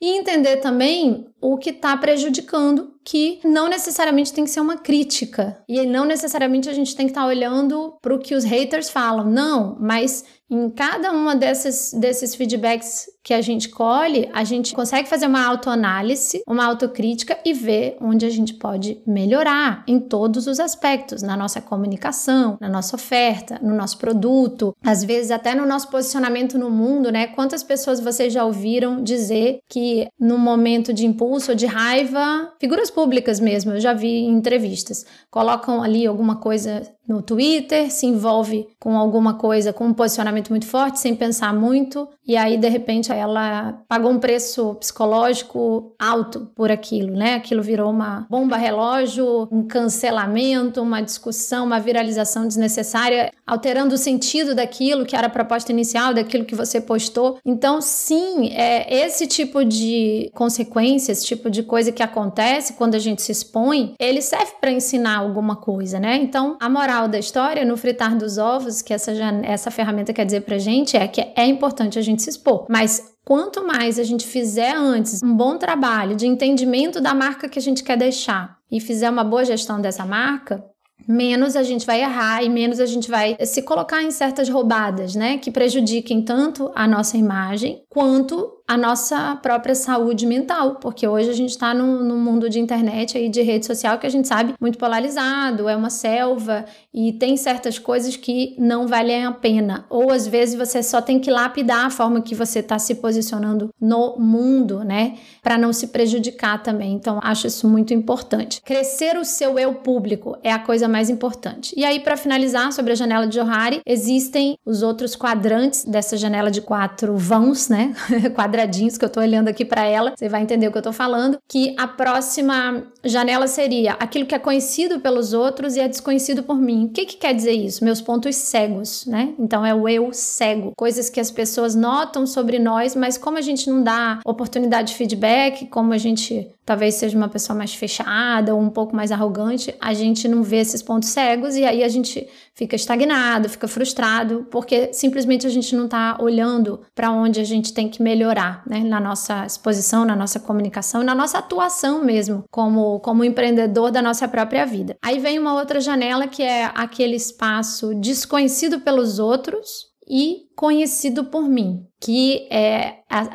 e 0.00 0.18
entender 0.18 0.58
também 0.58 1.26
o 1.40 1.56
que 1.56 1.70
está 1.70 1.96
prejudicando, 1.96 2.94
que 3.04 3.38
não 3.44 3.68
necessariamente 3.68 4.32
tem 4.32 4.44
que 4.44 4.50
ser 4.50 4.60
uma 4.60 4.76
crítica. 4.76 5.58
E 5.68 5.84
não 5.86 6.04
necessariamente 6.04 6.68
a 6.68 6.72
gente 6.72 6.96
tem 6.96 7.06
que 7.06 7.12
estar 7.12 7.22
tá 7.22 7.26
olhando 7.26 7.96
para 8.02 8.14
o 8.14 8.18
que 8.18 8.34
os 8.34 8.44
haters 8.44 8.90
falam. 8.90 9.24
Não, 9.24 9.76
mas 9.78 10.24
em 10.48 10.70
cada 10.70 11.10
uma 11.12 11.34
desses 11.34 12.34
feedbacks 12.36 13.06
que 13.22 13.34
a 13.34 13.40
gente 13.40 13.68
colhe, 13.68 14.30
a 14.32 14.44
gente 14.44 14.72
consegue 14.72 15.08
fazer 15.08 15.26
uma 15.26 15.44
autoanálise, 15.44 16.42
uma 16.46 16.64
autocrítica 16.64 17.36
e 17.44 17.52
ver 17.52 17.96
onde 18.00 18.24
a 18.24 18.30
gente 18.30 18.54
pode 18.54 19.02
melhorar 19.04 19.82
em 19.88 19.98
todos 19.98 20.46
os 20.46 20.60
aspectos, 20.60 21.22
na 21.22 21.36
nossa 21.36 21.60
comunicação, 21.60 22.56
na 22.60 22.68
nossa 22.68 22.94
oferta, 22.94 23.58
no 23.60 23.74
nosso 23.74 23.98
produto, 23.98 24.76
às 24.84 25.02
vezes 25.02 25.32
até 25.32 25.54
no 25.56 25.66
nosso 25.66 25.90
posicionamento 25.90 26.56
no 26.56 26.70
mundo, 26.70 27.10
né? 27.10 27.26
Quantas 27.26 27.64
pessoas 27.64 27.98
vocês 27.98 28.32
já 28.32 28.44
ouviram 28.44 29.02
dizer 29.02 29.58
que 29.68 30.06
no 30.18 30.38
momento 30.38 30.92
de 30.92 31.04
impulso 31.04 31.25
ou 31.30 31.54
de 31.54 31.66
raiva, 31.66 32.52
figuras 32.58 32.90
públicas 32.90 33.40
mesmo, 33.40 33.72
eu 33.72 33.80
já 33.80 33.92
vi 33.92 34.24
em 34.24 34.30
entrevistas, 34.30 35.04
colocam 35.30 35.82
ali 35.82 36.06
alguma 36.06 36.36
coisa 36.36 36.95
no 37.08 37.22
Twitter, 37.22 37.90
se 37.90 38.06
envolve 38.06 38.66
com 38.78 38.96
alguma 38.96 39.34
coisa, 39.34 39.72
com 39.72 39.86
um 39.86 39.94
posicionamento 39.94 40.50
muito 40.50 40.66
forte, 40.66 40.98
sem 40.98 41.14
pensar 41.14 41.54
muito, 41.54 42.08
e 42.26 42.36
aí 42.36 42.56
de 42.56 42.68
repente 42.68 43.12
ela 43.12 43.80
pagou 43.88 44.10
um 44.10 44.18
preço 44.18 44.74
psicológico 44.74 45.94
alto 45.98 46.50
por 46.54 46.70
aquilo, 46.70 47.12
né? 47.16 47.34
Aquilo 47.34 47.62
virou 47.62 47.90
uma 47.90 48.26
bomba 48.28 48.56
relógio, 48.56 49.48
um 49.50 49.66
cancelamento, 49.66 50.82
uma 50.82 51.00
discussão, 51.00 51.66
uma 51.66 51.78
viralização 51.78 52.46
desnecessária, 52.46 53.30
alterando 53.46 53.94
o 53.94 53.98
sentido 53.98 54.54
daquilo 54.54 55.04
que 55.06 55.14
era 55.14 55.28
a 55.28 55.30
proposta 55.30 55.70
inicial, 55.70 56.12
daquilo 56.14 56.44
que 56.44 56.54
você 56.54 56.80
postou. 56.80 57.38
Então, 57.44 57.80
sim, 57.80 58.50
é 58.52 59.04
esse 59.04 59.26
tipo 59.26 59.64
de 59.64 60.30
consequência, 60.34 61.12
esse 61.12 61.24
tipo 61.24 61.50
de 61.50 61.62
coisa 61.62 61.92
que 61.92 62.02
acontece 62.02 62.72
quando 62.72 62.94
a 62.94 62.98
gente 62.98 63.22
se 63.22 63.32
expõe, 63.32 63.94
ele 63.98 64.20
serve 64.20 64.52
para 64.60 64.72
ensinar 64.72 65.18
alguma 65.18 65.56
coisa, 65.56 66.00
né? 66.00 66.16
Então, 66.16 66.56
a 66.60 66.68
moral 66.68 66.95
da 67.06 67.18
história, 67.18 67.64
no 67.64 67.76
fritar 67.76 68.16
dos 68.16 68.38
ovos, 68.38 68.80
que 68.80 68.94
essa, 68.94 69.12
essa 69.44 69.70
ferramenta 69.70 70.12
quer 70.12 70.24
dizer 70.24 70.40
pra 70.40 70.56
gente, 70.56 70.96
é 70.96 71.06
que 71.06 71.20
é 71.36 71.44
importante 71.44 71.98
a 71.98 72.02
gente 72.02 72.22
se 72.22 72.30
expor. 72.30 72.66
Mas 72.68 73.14
quanto 73.24 73.66
mais 73.66 73.98
a 73.98 74.04
gente 74.04 74.26
fizer 74.26 74.74
antes 74.74 75.22
um 75.22 75.36
bom 75.36 75.58
trabalho 75.58 76.16
de 76.16 76.26
entendimento 76.26 77.00
da 77.00 77.14
marca 77.14 77.48
que 77.48 77.58
a 77.58 77.62
gente 77.62 77.84
quer 77.84 77.98
deixar 77.98 78.56
e 78.72 78.80
fizer 78.80 79.10
uma 79.10 79.22
boa 79.22 79.44
gestão 79.44 79.80
dessa 79.80 80.06
marca, 80.06 80.64
menos 81.06 81.54
a 81.54 81.62
gente 81.62 81.86
vai 81.86 82.00
errar 82.00 82.42
e 82.42 82.48
menos 82.48 82.80
a 82.80 82.86
gente 82.86 83.10
vai 83.10 83.36
se 83.44 83.62
colocar 83.62 84.02
em 84.02 84.10
certas 84.10 84.48
roubadas, 84.48 85.14
né, 85.14 85.38
que 85.38 85.50
prejudiquem 85.50 86.22
tanto 86.22 86.70
a 86.74 86.88
nossa 86.88 87.16
imagem 87.16 87.82
quanto 87.88 88.55
a 88.68 88.76
nossa 88.76 89.36
própria 89.36 89.74
saúde 89.74 90.26
mental, 90.26 90.76
porque 90.76 91.06
hoje 91.06 91.30
a 91.30 91.32
gente 91.32 91.50
está 91.50 91.72
num, 91.72 92.02
num, 92.02 92.18
mundo 92.18 92.50
de 92.50 92.58
internet 92.58 93.16
e 93.16 93.28
de 93.28 93.40
rede 93.40 93.64
social 93.64 93.98
que 93.98 94.06
a 94.06 94.10
gente 94.10 94.26
sabe 94.26 94.54
muito 94.60 94.76
polarizado, 94.76 95.68
é 95.68 95.76
uma 95.76 95.90
selva 95.90 96.64
e 96.92 97.12
tem 97.12 97.36
certas 97.36 97.78
coisas 97.78 98.16
que 98.16 98.56
não 98.58 98.88
valem 98.88 99.24
a 99.24 99.30
pena. 99.30 99.86
Ou 99.88 100.10
às 100.10 100.26
vezes 100.26 100.56
você 100.56 100.82
só 100.82 101.00
tem 101.00 101.20
que 101.20 101.30
lapidar 101.30 101.86
a 101.86 101.90
forma 101.90 102.20
que 102.20 102.34
você 102.34 102.58
está 102.58 102.78
se 102.78 102.96
posicionando 102.96 103.70
no 103.80 104.16
mundo, 104.18 104.82
né, 104.82 105.16
para 105.42 105.56
não 105.56 105.72
se 105.72 105.88
prejudicar 105.88 106.60
também. 106.60 106.92
Então 106.92 107.20
acho 107.22 107.46
isso 107.46 107.68
muito 107.68 107.94
importante. 107.94 108.60
Crescer 108.62 109.16
o 109.16 109.24
seu 109.24 109.58
eu 109.58 109.74
público 109.74 110.36
é 110.42 110.50
a 110.50 110.58
coisa 110.58 110.88
mais 110.88 111.08
importante. 111.08 111.72
E 111.76 111.84
aí 111.84 112.00
para 112.00 112.16
finalizar 112.16 112.72
sobre 112.72 112.92
a 112.92 112.96
janela 112.96 113.28
de 113.28 113.36
Johari, 113.36 113.80
existem 113.86 114.58
os 114.66 114.82
outros 114.82 115.14
quadrantes 115.14 115.84
dessa 115.84 116.16
janela 116.16 116.50
de 116.50 116.60
quatro 116.60 117.16
vãos, 117.16 117.68
né? 117.68 117.94
quadradinhos 118.56 118.96
que 118.96 119.04
eu 119.04 119.10
tô 119.10 119.20
olhando 119.20 119.48
aqui 119.48 119.64
para 119.64 119.84
ela, 119.84 120.14
você 120.16 120.28
vai 120.28 120.42
entender 120.42 120.66
o 120.66 120.72
que 120.72 120.78
eu 120.78 120.82
tô 120.82 120.92
falando, 120.92 121.38
que 121.46 121.74
a 121.78 121.86
próxima 121.86 122.84
janela 123.04 123.46
seria 123.46 123.92
aquilo 123.92 124.24
que 124.24 124.34
é 124.34 124.38
conhecido 124.38 125.00
pelos 125.00 125.34
outros 125.34 125.76
e 125.76 125.80
é 125.80 125.88
desconhecido 125.88 126.42
por 126.42 126.56
mim. 126.56 126.86
O 126.86 126.88
que 126.88 127.04
que 127.04 127.16
quer 127.16 127.34
dizer 127.34 127.52
isso? 127.52 127.84
Meus 127.84 128.00
pontos 128.00 128.34
cegos, 128.36 129.04
né? 129.06 129.34
Então 129.38 129.64
é 129.64 129.74
o 129.74 129.86
eu 129.88 130.10
cego, 130.12 130.72
coisas 130.76 131.10
que 131.10 131.20
as 131.20 131.30
pessoas 131.30 131.74
notam 131.74 132.26
sobre 132.26 132.58
nós, 132.58 132.96
mas 132.96 133.18
como 133.18 133.36
a 133.36 133.42
gente 133.42 133.68
não 133.68 133.82
dá 133.82 134.20
oportunidade 134.24 134.88
de 134.88 134.94
feedback, 134.94 135.66
como 135.66 135.92
a 135.92 135.98
gente 135.98 136.48
talvez 136.66 136.96
seja 136.96 137.16
uma 137.16 137.28
pessoa 137.28 137.56
mais 137.56 137.72
fechada 137.72 138.52
ou 138.52 138.60
um 138.60 138.68
pouco 138.68 138.94
mais 138.94 139.12
arrogante, 139.12 139.72
a 139.80 139.94
gente 139.94 140.26
não 140.26 140.42
vê 140.42 140.56
esses 140.56 140.82
pontos 140.82 141.10
cegos 141.10 141.54
e 141.54 141.64
aí 141.64 141.84
a 141.84 141.88
gente 141.88 142.28
fica 142.52 142.74
estagnado, 142.74 143.48
fica 143.48 143.68
frustrado, 143.68 144.46
porque 144.50 144.92
simplesmente 144.92 145.46
a 145.46 145.50
gente 145.50 145.76
não 145.76 145.84
está 145.84 146.18
olhando 146.20 146.80
para 146.92 147.12
onde 147.12 147.40
a 147.40 147.44
gente 147.44 147.72
tem 147.72 147.88
que 147.88 148.02
melhorar, 148.02 148.62
né? 148.66 148.80
Na 148.80 148.98
nossa 148.98 149.46
exposição, 149.46 150.04
na 150.04 150.16
nossa 150.16 150.40
comunicação, 150.40 151.04
na 151.04 151.14
nossa 151.14 151.38
atuação 151.38 152.04
mesmo, 152.04 152.44
como, 152.50 152.98
como 153.00 153.24
empreendedor 153.24 153.92
da 153.92 154.02
nossa 154.02 154.26
própria 154.26 154.66
vida. 154.66 154.96
Aí 155.00 155.20
vem 155.20 155.38
uma 155.38 155.54
outra 155.54 155.80
janela 155.80 156.26
que 156.26 156.42
é 156.42 156.64
aquele 156.74 157.14
espaço 157.14 157.94
desconhecido 157.94 158.80
pelos 158.80 159.20
outros 159.20 159.86
e 160.08 160.45
conhecido 160.56 161.24
por 161.24 161.46
mim, 161.46 161.86
que 162.00 162.48
é 162.50 162.94